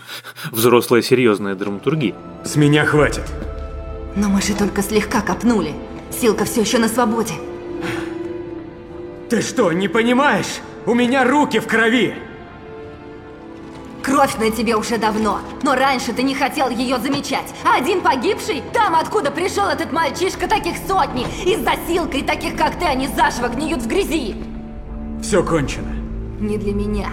взрослая 0.51 1.01
серьезная 1.01 1.55
драматургия. 1.55 2.15
С 2.43 2.55
меня 2.55 2.85
хватит. 2.85 3.23
Но 4.19 4.27
мы 4.27 4.41
же 4.41 4.53
только 4.53 4.83
слегка 4.83 5.21
копнули. 5.21 5.73
Силка 6.11 6.43
все 6.43 6.59
еще 6.61 6.77
на 6.77 6.89
свободе. 6.89 7.35
Ты 9.29 9.41
что, 9.41 9.71
не 9.71 9.87
понимаешь? 9.87 10.59
У 10.85 10.93
меня 10.93 11.23
руки 11.23 11.59
в 11.59 11.67
крови! 11.67 12.15
Кровь 14.03 14.37
на 14.37 14.51
тебе 14.51 14.75
уже 14.75 14.97
давно, 14.97 15.39
но 15.63 15.73
раньше 15.73 16.11
ты 16.11 16.23
не 16.23 16.35
хотел 16.35 16.69
ее 16.69 16.97
замечать. 16.97 17.45
А 17.63 17.77
один 17.77 18.01
погибший, 18.01 18.61
там 18.73 18.95
откуда 18.95 19.31
пришел 19.31 19.67
этот 19.67 19.93
мальчишка, 19.93 20.49
таких 20.49 20.75
сотни. 20.85 21.25
Из-за 21.45 21.71
силка 21.87 22.17
и 22.17 22.21
таких, 22.21 22.57
как 22.57 22.77
ты, 22.77 22.85
они 22.85 23.07
заживо 23.07 23.47
гниют 23.47 23.83
в 23.83 23.87
грязи. 23.87 24.35
Все 25.21 25.41
кончено 25.43 25.93
не 26.41 26.57
для 26.57 26.73
меня. 26.73 27.07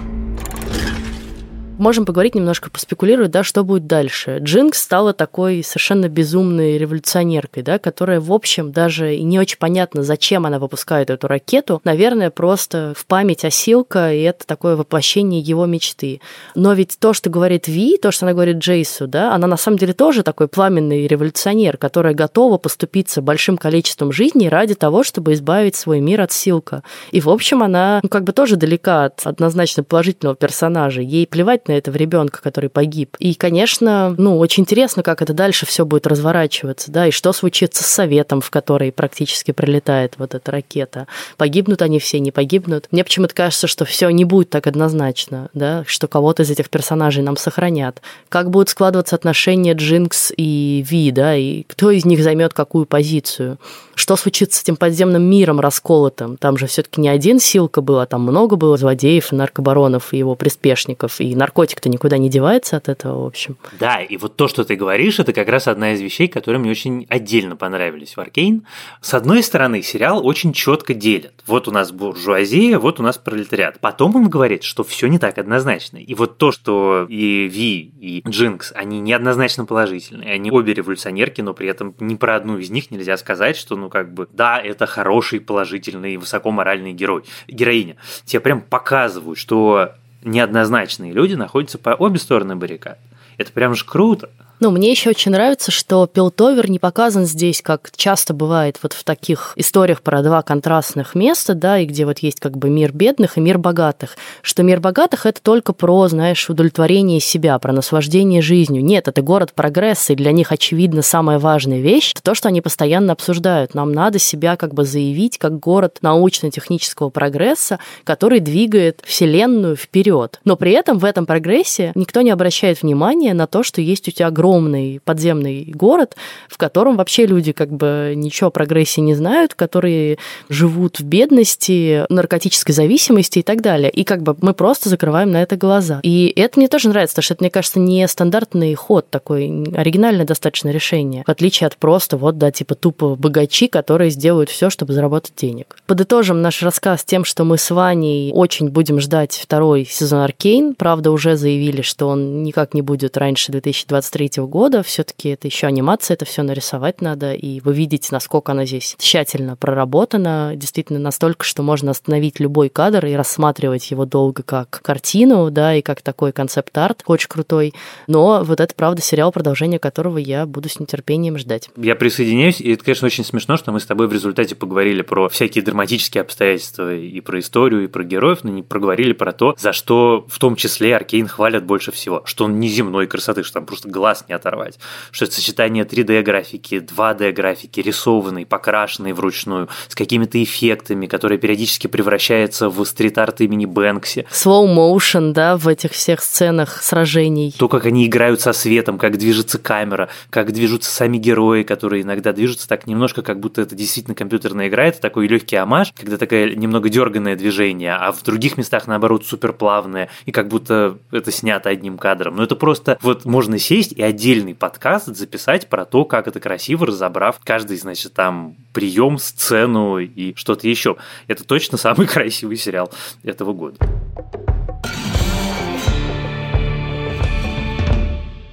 Можем 1.78 2.06
поговорить 2.06 2.34
немножко, 2.34 2.70
поспекулировать, 2.70 3.30
да, 3.30 3.44
что 3.44 3.62
будет 3.62 3.86
дальше. 3.86 4.38
Джинкс 4.40 4.80
стала 4.80 5.12
такой 5.12 5.62
совершенно 5.62 6.08
безумной 6.08 6.78
революционеркой, 6.78 7.62
да, 7.62 7.78
которая, 7.78 8.18
в 8.18 8.32
общем, 8.32 8.72
даже 8.72 9.14
и 9.14 9.22
не 9.22 9.38
очень 9.38 9.58
понятно, 9.58 10.02
зачем 10.02 10.46
она 10.46 10.58
выпускает 10.58 11.10
эту 11.10 11.28
ракету. 11.28 11.82
Наверное, 11.84 12.30
просто 12.30 12.94
в 12.96 13.04
память 13.04 13.44
о 13.44 13.50
Силка, 13.50 14.10
и 14.14 14.22
это 14.22 14.46
такое 14.46 14.74
воплощение 14.74 15.42
его 15.42 15.66
мечты. 15.66 16.22
Но 16.54 16.72
ведь 16.72 16.96
то, 16.98 17.12
что 17.12 17.28
говорит 17.28 17.68
Ви, 17.68 17.98
то, 17.98 18.10
что 18.10 18.24
она 18.24 18.32
говорит 18.32 18.56
Джейсу, 18.56 19.06
да, 19.06 19.34
она 19.34 19.46
на 19.46 19.58
самом 19.58 19.76
деле 19.76 19.92
тоже 19.92 20.22
такой 20.22 20.48
пламенный 20.48 21.06
революционер, 21.06 21.76
которая 21.76 22.14
готова 22.14 22.56
поступиться 22.56 23.20
большим 23.20 23.58
количеством 23.58 24.12
жизней 24.12 24.48
ради 24.48 24.74
того, 24.74 25.04
чтобы 25.04 25.34
избавить 25.34 25.76
свой 25.76 26.00
мир 26.00 26.22
от 26.22 26.32
Силка. 26.32 26.82
И, 27.10 27.20
в 27.20 27.28
общем, 27.28 27.62
она 27.62 28.00
ну, 28.02 28.08
как 28.08 28.24
бы 28.24 28.32
тоже 28.32 28.56
далека 28.56 29.04
от 29.04 29.26
однозначно 29.26 29.84
положительного 29.84 30.36
персонажа. 30.36 31.02
Ей 31.02 31.26
плевать 31.26 31.65
на 31.68 31.72
этого 31.72 31.96
ребенка, 31.96 32.40
который 32.42 32.70
погиб. 32.70 33.16
И, 33.18 33.34
конечно, 33.34 34.14
ну, 34.16 34.38
очень 34.38 34.62
интересно, 34.62 35.02
как 35.02 35.22
это 35.22 35.32
дальше 35.32 35.66
все 35.66 35.84
будет 35.84 36.06
разворачиваться, 36.06 36.90
да, 36.90 37.06
и 37.06 37.10
что 37.10 37.32
случится 37.32 37.82
с 37.82 37.86
советом, 37.86 38.40
в 38.40 38.50
который 38.50 38.92
практически 38.92 39.52
прилетает 39.52 40.14
вот 40.18 40.34
эта 40.34 40.50
ракета. 40.50 41.06
Погибнут 41.36 41.82
они 41.82 41.98
все, 41.98 42.20
не 42.20 42.30
погибнут. 42.30 42.88
Мне 42.90 43.04
почему-то 43.04 43.34
кажется, 43.34 43.66
что 43.66 43.84
все 43.84 44.08
не 44.10 44.24
будет 44.24 44.50
так 44.50 44.66
однозначно, 44.66 45.48
да, 45.54 45.84
что 45.86 46.08
кого-то 46.08 46.42
из 46.42 46.50
этих 46.50 46.70
персонажей 46.70 47.22
нам 47.22 47.36
сохранят. 47.36 48.02
Как 48.28 48.50
будут 48.50 48.68
складываться 48.68 49.16
отношения 49.16 49.74
Джинкс 49.74 50.32
и 50.36 50.84
Ви, 50.88 51.10
да, 51.10 51.36
и 51.36 51.62
кто 51.64 51.90
из 51.90 52.04
них 52.04 52.22
займет 52.22 52.52
какую 52.52 52.86
позицию. 52.86 53.58
Что 53.94 54.16
случится 54.16 54.58
с 54.58 54.62
этим 54.62 54.76
подземным 54.76 55.22
миром 55.22 55.58
расколотым? 55.58 56.36
Там 56.36 56.58
же 56.58 56.66
все-таки 56.66 57.00
не 57.00 57.08
один 57.08 57.40
Силка 57.40 57.80
был, 57.80 57.98
а 57.98 58.06
там 58.06 58.22
много 58.22 58.56
было 58.56 58.76
злодеев, 58.76 59.32
наркобаронов 59.32 60.12
и 60.12 60.18
его 60.18 60.34
приспешников. 60.34 61.20
И 61.20 61.34
наркотик-то 61.56 61.88
никуда 61.88 62.18
не 62.18 62.28
девается 62.28 62.76
от 62.76 62.88
этого, 62.88 63.22
в 63.22 63.26
общем. 63.26 63.56
Да, 63.80 64.00
и 64.00 64.16
вот 64.18 64.36
то, 64.36 64.46
что 64.46 64.64
ты 64.64 64.76
говоришь, 64.76 65.18
это 65.18 65.32
как 65.32 65.48
раз 65.48 65.68
одна 65.68 65.92
из 65.92 66.00
вещей, 66.00 66.28
которые 66.28 66.60
мне 66.60 66.70
очень 66.70 67.06
отдельно 67.08 67.56
понравились 67.56 68.16
в 68.16 68.20
Аркейн. 68.20 68.66
С 69.00 69.14
одной 69.14 69.42
стороны, 69.42 69.82
сериал 69.82 70.24
очень 70.26 70.52
четко 70.52 70.92
делит. 70.92 71.42
Вот 71.46 71.66
у 71.66 71.70
нас 71.70 71.92
буржуазия, 71.92 72.78
вот 72.78 73.00
у 73.00 73.02
нас 73.02 73.16
пролетариат. 73.16 73.80
Потом 73.80 74.16
он 74.16 74.28
говорит, 74.28 74.64
что 74.64 74.84
все 74.84 75.06
не 75.06 75.18
так 75.18 75.38
однозначно. 75.38 75.96
И 75.96 76.14
вот 76.14 76.36
то, 76.36 76.52
что 76.52 77.06
и 77.08 77.48
Ви, 77.48 77.92
и 78.00 78.22
Джинкс, 78.28 78.72
они 78.74 79.00
неоднозначно 79.00 79.64
положительные. 79.64 80.34
Они 80.34 80.50
обе 80.50 80.74
революционерки, 80.74 81.40
но 81.40 81.54
при 81.54 81.68
этом 81.68 81.94
ни 82.00 82.16
про 82.16 82.36
одну 82.36 82.58
из 82.58 82.68
них 82.68 82.90
нельзя 82.90 83.16
сказать, 83.16 83.56
что, 83.56 83.76
ну, 83.76 83.88
как 83.88 84.12
бы, 84.12 84.28
да, 84.32 84.60
это 84.60 84.86
хороший, 84.86 85.40
положительный, 85.40 86.18
высокоморальный 86.18 86.92
герой, 86.92 87.24
героиня. 87.48 87.96
Тебе 88.26 88.40
прям 88.40 88.60
показывают, 88.60 89.38
что 89.38 89.94
неоднозначные 90.26 91.12
люди 91.12 91.34
находятся 91.34 91.78
по 91.78 91.90
обе 91.90 92.18
стороны 92.18 92.56
баррикад. 92.56 92.98
Это 93.38 93.52
прям 93.52 93.74
же 93.74 93.84
круто. 93.84 94.30
Ну, 94.58 94.70
мне 94.70 94.90
еще 94.90 95.10
очень 95.10 95.32
нравится, 95.32 95.70
что 95.70 96.06
Пилтовер 96.06 96.70
не 96.70 96.78
показан 96.78 97.26
здесь, 97.26 97.60
как 97.60 97.90
часто 97.94 98.32
бывает 98.32 98.78
вот 98.82 98.94
в 98.94 99.04
таких 99.04 99.52
историях 99.56 100.00
про 100.00 100.22
два 100.22 100.40
контрастных 100.40 101.14
места, 101.14 101.52
да, 101.52 101.78
и 101.78 101.84
где 101.84 102.06
вот 102.06 102.20
есть 102.20 102.40
как 102.40 102.56
бы 102.56 102.70
мир 102.70 102.90
бедных 102.92 103.36
и 103.36 103.40
мир 103.40 103.58
богатых, 103.58 104.16
что 104.40 104.62
мир 104.62 104.80
богатых 104.80 105.26
это 105.26 105.42
только 105.42 105.74
про, 105.74 106.08
знаешь, 106.08 106.48
удовлетворение 106.48 107.20
себя, 107.20 107.58
про 107.58 107.72
наслаждение 107.72 108.40
жизнью. 108.40 108.82
Нет, 108.82 109.08
это 109.08 109.20
город 109.20 109.52
прогресса, 109.54 110.14
и 110.14 110.16
для 110.16 110.32
них, 110.32 110.50
очевидно, 110.52 111.02
самая 111.02 111.38
важная 111.38 111.80
вещь– 111.80 112.12
это 112.14 112.22
то, 112.22 112.34
что 112.34 112.48
они 112.48 112.62
постоянно 112.62 113.12
обсуждают. 113.12 113.74
Нам 113.74 113.92
надо 113.92 114.18
себя 114.18 114.56
как 114.56 114.72
бы 114.72 114.84
заявить 114.84 115.36
как 115.36 115.58
город 115.58 115.98
научно-технического 116.00 117.10
прогресса, 117.10 117.78
который 118.04 118.40
двигает 118.40 119.02
Вселенную 119.04 119.76
вперед. 119.76 120.40
Но 120.44 120.56
при 120.56 120.72
этом 120.72 120.98
в 120.98 121.04
этом 121.04 121.26
прогрессе 121.26 121.92
никто 121.94 122.22
не 122.22 122.30
обращает 122.30 122.80
внимания 122.80 123.34
на 123.34 123.46
то, 123.46 123.62
что 123.62 123.82
есть 123.82 124.08
у 124.08 124.10
тебя 124.10 124.28
огромный 124.28 124.45
огромный 124.46 125.00
подземный 125.04 125.64
город, 125.74 126.16
в 126.48 126.56
котором 126.56 126.96
вообще 126.96 127.26
люди 127.26 127.52
как 127.52 127.70
бы 127.70 128.14
ничего 128.16 128.48
о 128.48 128.50
прогрессе 128.50 129.00
не 129.00 129.14
знают, 129.14 129.54
которые 129.54 130.18
живут 130.48 131.00
в 131.00 131.04
бедности, 131.04 132.04
наркотической 132.08 132.74
зависимости 132.74 133.40
и 133.40 133.42
так 133.42 133.60
далее. 133.60 133.90
И 133.90 134.04
как 134.04 134.22
бы 134.22 134.36
мы 134.40 134.54
просто 134.54 134.88
закрываем 134.88 135.32
на 135.32 135.42
это 135.42 135.56
глаза. 135.56 136.00
И 136.02 136.32
это 136.36 136.58
мне 136.58 136.68
тоже 136.68 136.88
нравится, 136.88 137.14
потому 137.14 137.24
что 137.24 137.34
это, 137.34 137.44
мне 137.44 137.50
кажется, 137.50 137.80
не 137.80 138.06
стандартный 138.06 138.74
ход 138.74 139.10
такой, 139.10 139.48
оригинальное 139.74 140.24
достаточно 140.24 140.70
решение, 140.70 141.24
в 141.26 141.30
отличие 141.30 141.66
от 141.66 141.76
просто 141.76 142.16
вот, 142.16 142.38
да, 142.38 142.50
типа 142.50 142.74
тупо 142.74 143.16
богачи, 143.16 143.66
которые 143.68 144.10
сделают 144.10 144.50
все, 144.50 144.70
чтобы 144.70 144.92
заработать 144.92 145.34
денег. 145.36 145.76
Подытожим 145.86 146.40
наш 146.40 146.62
рассказ 146.62 147.04
тем, 147.04 147.24
что 147.24 147.44
мы 147.44 147.58
с 147.58 147.70
Ваней 147.70 148.32
очень 148.32 148.68
будем 148.68 149.00
ждать 149.00 149.40
второй 149.42 149.84
сезон 149.84 150.20
Аркейн. 150.20 150.74
Правда, 150.74 151.10
уже 151.10 151.36
заявили, 151.36 151.82
что 151.82 152.08
он 152.08 152.42
никак 152.42 152.74
не 152.74 152.82
будет 152.82 153.16
раньше 153.16 153.52
2023 153.52 154.35
года. 154.44 154.82
Все-таки 154.82 155.30
это 155.30 155.46
еще 155.46 155.66
анимация, 155.66 156.14
это 156.14 156.24
все 156.24 156.42
нарисовать 156.42 157.00
надо, 157.00 157.32
и 157.32 157.60
вы 157.60 157.72
видите, 157.72 158.08
насколько 158.12 158.52
она 158.52 158.66
здесь 158.66 158.94
тщательно 158.98 159.56
проработана, 159.56 160.52
действительно 160.54 160.98
настолько, 160.98 161.44
что 161.44 161.62
можно 161.62 161.92
остановить 161.92 162.40
любой 162.40 162.68
кадр 162.68 163.06
и 163.06 163.14
рассматривать 163.14 163.90
его 163.90 164.04
долго 164.04 164.42
как 164.42 164.80
картину, 164.82 165.50
да, 165.50 165.74
и 165.74 165.82
как 165.82 166.02
такой 166.02 166.32
концепт-арт, 166.32 167.02
очень 167.06 167.28
крутой. 167.28 167.72
Но 168.06 168.42
вот 168.44 168.60
это, 168.60 168.74
правда, 168.74 169.00
сериал, 169.00 169.32
продолжение 169.32 169.78
которого 169.78 170.18
я 170.18 170.44
буду 170.44 170.68
с 170.68 170.78
нетерпением 170.78 171.38
ждать. 171.38 171.70
Я 171.76 171.96
присоединяюсь, 171.96 172.60
и 172.60 172.72
это, 172.72 172.84
конечно, 172.84 173.06
очень 173.06 173.24
смешно, 173.24 173.56
что 173.56 173.72
мы 173.72 173.80
с 173.80 173.86
тобой 173.86 174.08
в 174.08 174.12
результате 174.12 174.54
поговорили 174.54 175.02
про 175.02 175.28
всякие 175.28 175.64
драматические 175.64 176.22
обстоятельства 176.22 176.94
и 176.94 177.20
про 177.20 177.38
историю, 177.38 177.84
и 177.84 177.86
про 177.86 178.04
героев, 178.04 178.40
но 178.42 178.50
не 178.50 178.62
проговорили 178.62 179.12
про 179.12 179.32
то, 179.32 179.54
за 179.58 179.72
что 179.72 180.26
в 180.28 180.38
том 180.38 180.56
числе 180.56 180.96
Аркейн 180.96 181.28
хвалят 181.28 181.64
больше 181.64 181.92
всего, 181.92 182.22
что 182.24 182.44
он 182.44 182.58
неземной 182.58 183.06
красоты, 183.06 183.42
что 183.42 183.54
там 183.54 183.66
просто 183.66 183.88
глаз 183.88 184.24
не 184.28 184.34
оторвать. 184.34 184.78
Что 185.10 185.24
это 185.24 185.34
сочетание 185.34 185.84
3D-графики, 185.84 186.76
2D-графики, 186.76 187.80
рисованной, 187.80 188.46
покрашенной 188.46 189.12
вручную, 189.12 189.68
с 189.88 189.94
какими-то 189.94 190.42
эффектами, 190.42 191.06
которые 191.06 191.38
периодически 191.38 191.86
превращаются 191.86 192.68
в 192.68 192.84
стрит-арт 192.84 193.40
имени 193.42 193.66
Бэнкси. 193.66 194.26
Slow 194.30 194.66
motion, 194.66 195.32
да, 195.32 195.56
в 195.56 195.68
этих 195.68 195.92
всех 195.92 196.22
сценах 196.22 196.82
сражений. 196.82 197.54
То, 197.58 197.68
как 197.68 197.86
они 197.86 198.06
играют 198.06 198.40
со 198.40 198.52
светом, 198.52 198.98
как 198.98 199.18
движется 199.18 199.58
камера, 199.58 200.08
как 200.30 200.52
движутся 200.52 200.90
сами 200.90 201.18
герои, 201.18 201.62
которые 201.62 202.02
иногда 202.02 202.32
движутся 202.32 202.68
так 202.68 202.86
немножко, 202.86 203.22
как 203.22 203.40
будто 203.40 203.62
это 203.62 203.74
действительно 203.74 204.14
компьютерная 204.14 204.68
игра, 204.68 204.86
это 204.86 205.00
такой 205.00 205.26
легкий 205.28 205.56
амаш, 205.56 205.92
когда 205.96 206.16
такое 206.16 206.54
немного 206.54 206.88
дерганное 206.88 207.36
движение, 207.36 207.94
а 207.94 208.12
в 208.12 208.22
других 208.22 208.56
местах, 208.56 208.86
наоборот, 208.86 209.26
супер 209.26 209.52
плавное, 209.52 210.08
и 210.24 210.32
как 210.32 210.48
будто 210.48 210.98
это 211.10 211.32
снято 211.32 211.68
одним 211.68 211.98
кадром. 211.98 212.36
Но 212.36 212.44
это 212.44 212.56
просто 212.56 212.98
вот 213.02 213.24
можно 213.24 213.58
сесть 213.58 213.92
и 213.92 214.02
отдельный 214.16 214.54
подкаст 214.54 215.14
записать 215.14 215.68
про 215.68 215.84
то, 215.84 216.06
как 216.06 216.26
это 216.26 216.40
красиво, 216.40 216.86
разобрав 216.86 217.38
каждый, 217.44 217.76
значит, 217.76 218.14
там 218.14 218.56
прием, 218.72 219.18
сцену 219.18 219.98
и 219.98 220.34
что-то 220.34 220.66
еще. 220.66 220.96
Это 221.28 221.44
точно 221.44 221.76
самый 221.76 222.06
красивый 222.06 222.56
сериал 222.56 222.90
этого 223.22 223.52
года. 223.52 223.76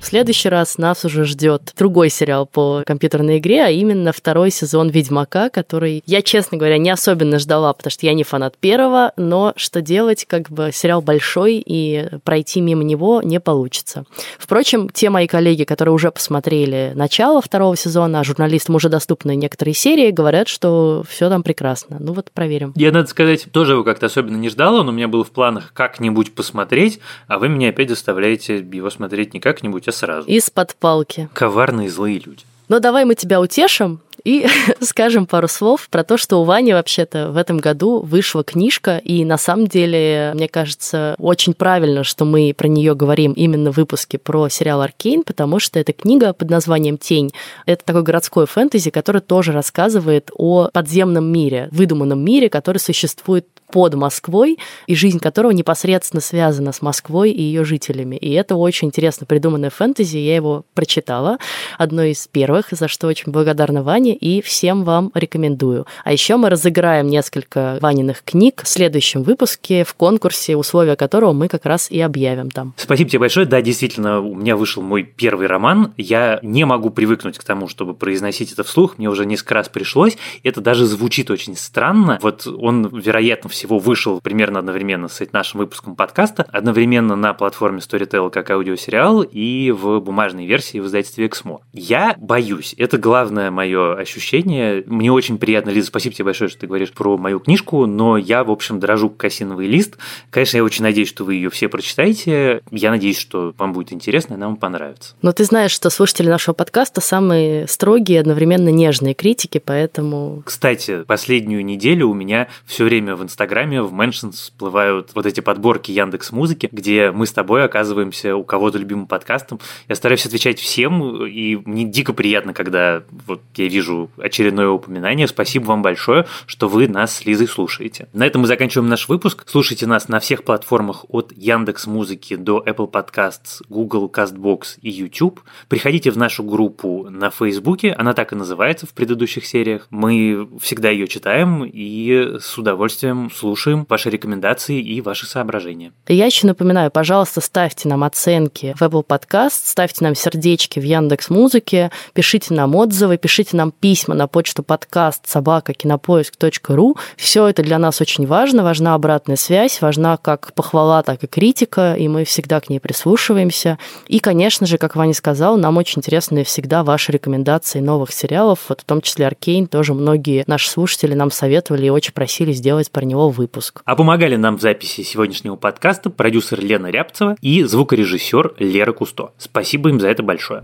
В 0.03 0.07
следующий 0.07 0.49
раз 0.49 0.77
нас 0.77 1.05
уже 1.05 1.23
ждет 1.23 1.71
другой 1.77 2.09
сериал 2.09 2.45
по 2.45 2.83
компьютерной 2.85 3.37
игре, 3.37 3.63
а 3.63 3.69
именно 3.69 4.11
второй 4.11 4.51
сезон 4.51 4.89
Ведьмака, 4.89 5.49
который 5.49 6.03
я, 6.05 6.21
честно 6.21 6.57
говоря, 6.57 6.77
не 6.77 6.89
особенно 6.89 7.39
ждала, 7.39 7.71
потому 7.71 7.89
что 7.89 8.05
я 8.05 8.13
не 8.13 8.25
фанат 8.25 8.57
первого, 8.57 9.13
но 9.15 9.53
что 9.55 9.81
делать, 9.81 10.25
как 10.25 10.49
бы 10.49 10.71
сериал 10.73 11.01
большой, 11.01 11.63
и 11.65 12.09
пройти 12.25 12.59
мимо 12.59 12.83
него 12.83 13.21
не 13.21 13.39
получится. 13.39 14.03
Впрочем, 14.37 14.89
те 14.89 15.09
мои 15.09 15.25
коллеги, 15.25 15.63
которые 15.63 15.95
уже 15.95 16.11
посмотрели 16.11 16.91
начало 16.95 17.41
второго 17.41 17.77
сезона, 17.77 18.19
а 18.19 18.23
журналистам 18.25 18.75
уже 18.75 18.89
доступны 18.89 19.37
некоторые 19.37 19.73
серии, 19.73 20.11
говорят, 20.11 20.49
что 20.49 21.05
все 21.07 21.29
там 21.29 21.43
прекрасно. 21.43 21.95
Ну 22.01 22.11
вот 22.11 22.29
проверим. 22.29 22.73
Я, 22.75 22.91
надо 22.91 23.07
сказать, 23.07 23.47
тоже 23.53 23.71
его 23.71 23.85
как-то 23.85 24.07
особенно 24.07 24.35
не 24.35 24.49
ждала, 24.49 24.81
он 24.81 24.89
у 24.89 24.91
меня 24.91 25.07
был 25.07 25.23
в 25.23 25.31
планах 25.31 25.71
как-нибудь 25.73 26.35
посмотреть, 26.35 26.99
а 27.29 27.39
вы 27.39 27.47
меня 27.47 27.69
опять 27.69 27.87
заставляете 27.87 28.57
его 28.57 28.89
смотреть 28.89 29.33
не 29.33 29.39
как-нибудь, 29.39 29.87
а 29.87 29.92
сразу. 29.93 30.27
Из-под 30.27 30.75
палки. 30.75 31.29
Коварные 31.33 31.89
злые 31.89 32.19
люди. 32.19 32.43
Но 32.69 32.79
давай 32.79 33.05
мы 33.05 33.15
тебя 33.15 33.39
утешим 33.39 34.01
и 34.23 34.47
скажем 34.81 35.25
пару 35.25 35.47
слов 35.47 35.87
про 35.89 36.03
то, 36.03 36.17
что 36.17 36.41
у 36.41 36.43
Вани 36.43 36.73
вообще-то 36.73 37.31
в 37.31 37.37
этом 37.37 37.57
году 37.57 37.99
вышла 37.99 38.43
книжка, 38.43 38.97
и 38.97 39.25
на 39.25 39.37
самом 39.37 39.67
деле, 39.67 40.31
мне 40.33 40.47
кажется, 40.47 41.15
очень 41.19 41.53
правильно, 41.53 42.03
что 42.03 42.25
мы 42.25 42.53
про 42.55 42.67
нее 42.67 42.95
говорим 42.95 43.33
именно 43.33 43.71
в 43.71 43.77
выпуске 43.77 44.17
про 44.17 44.49
сериал 44.49 44.81
Аркейн, 44.81 45.23
потому 45.23 45.59
что 45.59 45.79
эта 45.79 45.93
книга 45.93 46.33
под 46.33 46.49
названием 46.49 46.97
Тень. 46.97 47.31
Это 47.65 47.83
такой 47.83 48.03
городской 48.03 48.45
фэнтези, 48.45 48.91
который 48.91 49.21
тоже 49.21 49.51
рассказывает 49.51 50.31
о 50.33 50.69
подземном 50.71 51.25
мире, 51.25 51.67
выдуманном 51.71 52.23
мире, 52.23 52.49
который 52.49 52.77
существует 52.77 53.47
под 53.73 53.95
Москвой, 53.95 54.59
и 54.85 54.93
жизнь 54.93 55.17
которого 55.17 55.49
непосредственно 55.49 56.21
связана 56.21 56.71
с 56.71 56.83
Москвой 56.83 57.31
и 57.31 57.41
ее 57.41 57.65
жителями. 57.65 58.15
И 58.15 58.31
это 58.33 58.55
очень 58.55 58.89
интересно 58.89 59.25
придуманное 59.25 59.71
фэнтези. 59.71 60.19
Я 60.19 60.35
его 60.35 60.63
прочитала, 60.75 61.39
одно 61.79 62.03
из 62.03 62.27
первых, 62.27 62.67
за 62.69 62.87
что 62.87 63.07
очень 63.07 63.31
благодарна 63.31 63.81
Ване, 63.81 64.13
и 64.13 64.43
всем 64.43 64.83
вам 64.83 65.09
рекомендую. 65.15 65.87
А 66.03 66.11
еще 66.11 66.37
мы 66.37 66.51
разыграем 66.51 67.07
несколько 67.07 67.79
Ваниных 67.81 68.23
книг 68.23 68.61
в 68.63 68.67
следующем 68.67 69.23
выпуске 69.23 69.83
в 69.83 69.95
конкурсе, 69.95 70.55
условия 70.55 70.95
которого 70.95 71.33
мы 71.33 71.47
как 71.47 71.65
раз 71.65 71.89
и 71.89 71.99
объявим 71.99 72.51
там. 72.51 72.75
Спасибо 72.77 73.09
тебе 73.09 73.19
большое. 73.21 73.47
Да, 73.47 73.59
действительно, 73.63 74.19
у 74.19 74.35
меня 74.35 74.55
вышел 74.55 74.83
мой 74.83 75.01
первый 75.01 75.47
роман. 75.47 75.95
Я 75.97 76.37
не 76.43 76.63
могу 76.67 76.91
привыкнуть 76.91 77.39
к 77.39 77.43
тому, 77.43 77.67
чтобы 77.67 77.95
произносить 77.95 78.51
это 78.51 78.63
вслух. 78.63 78.99
Мне 78.99 79.09
уже 79.09 79.25
несколько 79.25 79.55
раз 79.55 79.67
пришлось. 79.67 80.15
Это 80.43 80.61
даже 80.61 80.85
звучит 80.85 81.31
очень 81.31 81.57
странно. 81.57 82.19
Вот 82.21 82.45
он, 82.45 82.87
вероятно, 82.87 83.49
все 83.49 83.62
всего, 83.63 83.79
вышел 83.79 84.19
примерно 84.19 84.59
одновременно 84.59 85.07
с 85.07 85.25
нашим 85.31 85.61
выпуском 85.61 85.95
подкаста, 85.95 86.45
одновременно 86.51 87.15
на 87.15 87.33
платформе 87.33 87.79
Storytel 87.79 88.29
как 88.29 88.49
аудиосериал 88.51 89.21
и 89.21 89.71
в 89.71 89.99
бумажной 89.99 90.45
версии 90.45 90.79
в 90.79 90.85
издательстве 90.87 91.27
Эксмо. 91.27 91.61
Я 91.71 92.15
боюсь, 92.19 92.75
это 92.77 92.97
главное 92.97 93.51
мое 93.51 93.95
ощущение. 93.95 94.83
Мне 94.85 95.13
очень 95.13 95.37
приятно, 95.37 95.69
Лиза, 95.69 95.87
спасибо 95.87 96.13
тебе 96.13 96.25
большое, 96.25 96.49
что 96.49 96.59
ты 96.59 96.67
говоришь 96.67 96.91
про 96.91 97.17
мою 97.17 97.39
книжку, 97.39 97.85
но 97.85 98.17
я, 98.17 98.43
в 98.43 98.51
общем, 98.51 98.81
дорожу 98.81 99.09
«Кассиновый 99.09 99.67
лист». 99.67 99.97
Конечно, 100.29 100.57
я 100.57 100.63
очень 100.63 100.83
надеюсь, 100.83 101.07
что 101.07 101.23
вы 101.23 101.35
ее 101.35 101.49
все 101.49 101.69
прочитаете. 101.69 102.61
Я 102.69 102.91
надеюсь, 102.91 103.17
что 103.17 103.53
вам 103.57 103.71
будет 103.71 103.93
интересно 103.93 104.33
и 104.33 104.37
нам 104.37 104.57
понравится. 104.57 105.15
Но 105.21 105.31
ты 105.31 105.45
знаешь, 105.45 105.71
что 105.71 105.89
слушатели 105.89 106.27
нашего 106.27 106.53
подкаста 106.53 106.99
самые 106.99 107.67
строгие, 107.69 108.19
одновременно 108.19 108.69
нежные 108.69 109.13
критики, 109.13 109.61
поэтому... 109.63 110.43
Кстати, 110.45 111.03
последнюю 111.03 111.63
неделю 111.63 112.09
у 112.09 112.13
меня 112.13 112.49
все 112.65 112.83
время 112.83 113.15
в 113.15 113.23
Инстаграме 113.23 113.52
в 113.53 113.93
Mentions 113.93 114.31
всплывают 114.31 115.11
вот 115.13 115.25
эти 115.25 115.39
подборки 115.39 115.91
Яндекс 115.91 116.31
Музыки, 116.31 116.67
где 116.71 117.11
мы 117.11 117.27
с 117.27 117.31
тобой 117.31 117.63
оказываемся 117.63 118.35
у 118.35 118.43
кого-то 118.43 118.79
любимым 118.79 119.05
подкастом. 119.05 119.59
Я 119.87 119.95
стараюсь 119.95 120.25
отвечать 120.25 120.59
всем, 120.59 121.25
и 121.25 121.55
мне 121.57 121.85
дико 121.85 122.13
приятно, 122.13 122.53
когда 122.53 123.03
вот 123.27 123.41
я 123.55 123.67
вижу 123.67 124.09
очередное 124.17 124.69
упоминание. 124.69 125.27
Спасибо 125.27 125.65
вам 125.65 125.83
большое, 125.83 126.25
что 126.47 126.67
вы 126.67 126.87
нас 126.87 127.17
с 127.17 127.25
Лизой 127.25 127.47
слушаете. 127.47 128.07
На 128.11 128.25
этом 128.25 128.41
мы 128.41 128.47
заканчиваем 128.47 128.89
наш 128.89 129.07
выпуск. 129.07 129.43
Слушайте 129.45 129.85
нас 129.85 130.09
на 130.09 130.19
всех 130.19 130.43
платформах 130.43 131.05
от 131.09 131.31
Яндекс 131.35 131.85
Музыки 131.85 132.35
до 132.35 132.63
Apple 132.65 132.89
Podcasts, 132.89 133.61
Google 133.69 134.11
Castbox 134.11 134.79
и 134.81 134.89
YouTube. 134.89 135.41
Приходите 135.67 136.09
в 136.09 136.17
нашу 136.17 136.43
группу 136.43 137.07
на 137.09 137.29
Фейсбуке, 137.29 137.91
она 137.91 138.13
так 138.13 138.33
и 138.33 138.35
называется 138.35 138.87
в 138.87 138.93
предыдущих 138.93 139.45
сериях. 139.45 139.87
Мы 139.91 140.49
всегда 140.59 140.89
ее 140.89 141.07
читаем 141.07 141.63
и 141.63 142.39
с 142.39 142.57
удовольствием 142.57 143.29
слушаем 143.33 143.85
ваши 143.89 144.09
рекомендации 144.09 144.79
и 144.79 145.01
ваши 145.01 145.25
соображения. 145.25 145.91
Я 146.07 146.25
еще 146.25 146.47
напоминаю, 146.47 146.91
пожалуйста, 146.91 147.41
ставьте 147.41 147.87
нам 147.87 148.03
оценки 148.03 148.75
в 148.77 148.81
Apple 148.81 149.05
Podcast, 149.05 149.61
ставьте 149.65 150.03
нам 150.03 150.15
сердечки 150.15 150.79
в 150.79 150.83
Яндекс 150.83 151.29
Музыке, 151.29 151.91
пишите 152.13 152.53
нам 152.53 152.75
отзывы, 152.75 153.17
пишите 153.17 153.57
нам 153.57 153.71
письма 153.71 154.15
на 154.15 154.27
почту 154.27 154.63
подкаст 154.63 155.27
собака 155.27 155.73
кинопоиск.ру. 155.73 156.97
Все 157.17 157.47
это 157.47 157.63
для 157.63 157.79
нас 157.79 158.01
очень 158.01 158.27
важно, 158.27 158.63
важна 158.63 158.93
обратная 158.93 159.35
связь, 159.35 159.81
важна 159.81 160.17
как 160.17 160.53
похвала, 160.53 161.03
так 161.03 161.23
и 161.23 161.27
критика, 161.27 161.95
и 161.95 162.07
мы 162.07 162.25
всегда 162.25 162.59
к 162.59 162.69
ней 162.69 162.79
прислушиваемся. 162.79 163.77
И, 164.07 164.19
конечно 164.19 164.65
же, 164.67 164.77
как 164.77 164.95
Ваня 164.95 165.13
сказал, 165.13 165.57
нам 165.57 165.77
очень 165.77 165.99
интересны 165.99 166.43
всегда 166.43 166.83
ваши 166.83 167.11
рекомендации 167.11 167.79
новых 167.79 168.11
сериалов, 168.11 168.59
вот 168.69 168.81
в 168.81 168.85
том 168.85 169.01
числе 169.01 169.27
«Аркейн», 169.27 169.67
тоже 169.67 169.93
многие 169.93 170.43
наши 170.47 170.69
слушатели 170.69 171.13
нам 171.13 171.31
советовали 171.31 171.87
и 171.87 171.89
очень 171.89 172.13
просили 172.13 172.51
сделать 172.51 172.91
про 172.91 173.03
него 173.05 173.22
выпуск. 173.29 173.81
А 173.85 173.95
помогали 173.95 174.35
нам 174.35 174.57
в 174.57 174.61
записи 174.61 175.01
сегодняшнего 175.01 175.55
подкаста 175.55 176.09
продюсер 176.09 176.59
Лена 176.59 176.87
Рябцева 176.87 177.35
и 177.41 177.63
звукорежиссер 177.63 178.55
Лера 178.59 178.93
Кусто. 178.93 179.31
Спасибо 179.37 179.89
им 179.89 179.99
за 179.99 180.09
это 180.09 180.23
большое. 180.23 180.63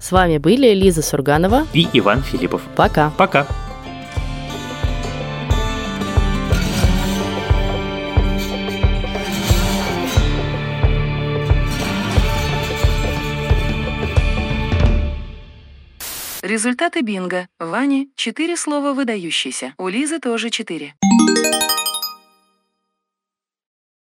С 0.00 0.12
вами 0.12 0.38
были 0.38 0.72
Лиза 0.74 1.02
Сурганова 1.02 1.66
и 1.72 1.88
Иван 1.92 2.22
Филиппов. 2.22 2.62
Пока. 2.76 3.10
Пока. 3.16 3.46
Результаты 16.48 17.02
бинго. 17.02 17.46
Ване– 17.58 18.08
четыре 18.16 18.56
слова 18.56 18.94
выдающиеся. 18.94 19.74
У 19.76 19.88
Лизы 19.88 20.18
тоже 20.18 20.48
четыре. 20.48 20.94
Thank 21.50 21.78
you. 21.78 21.87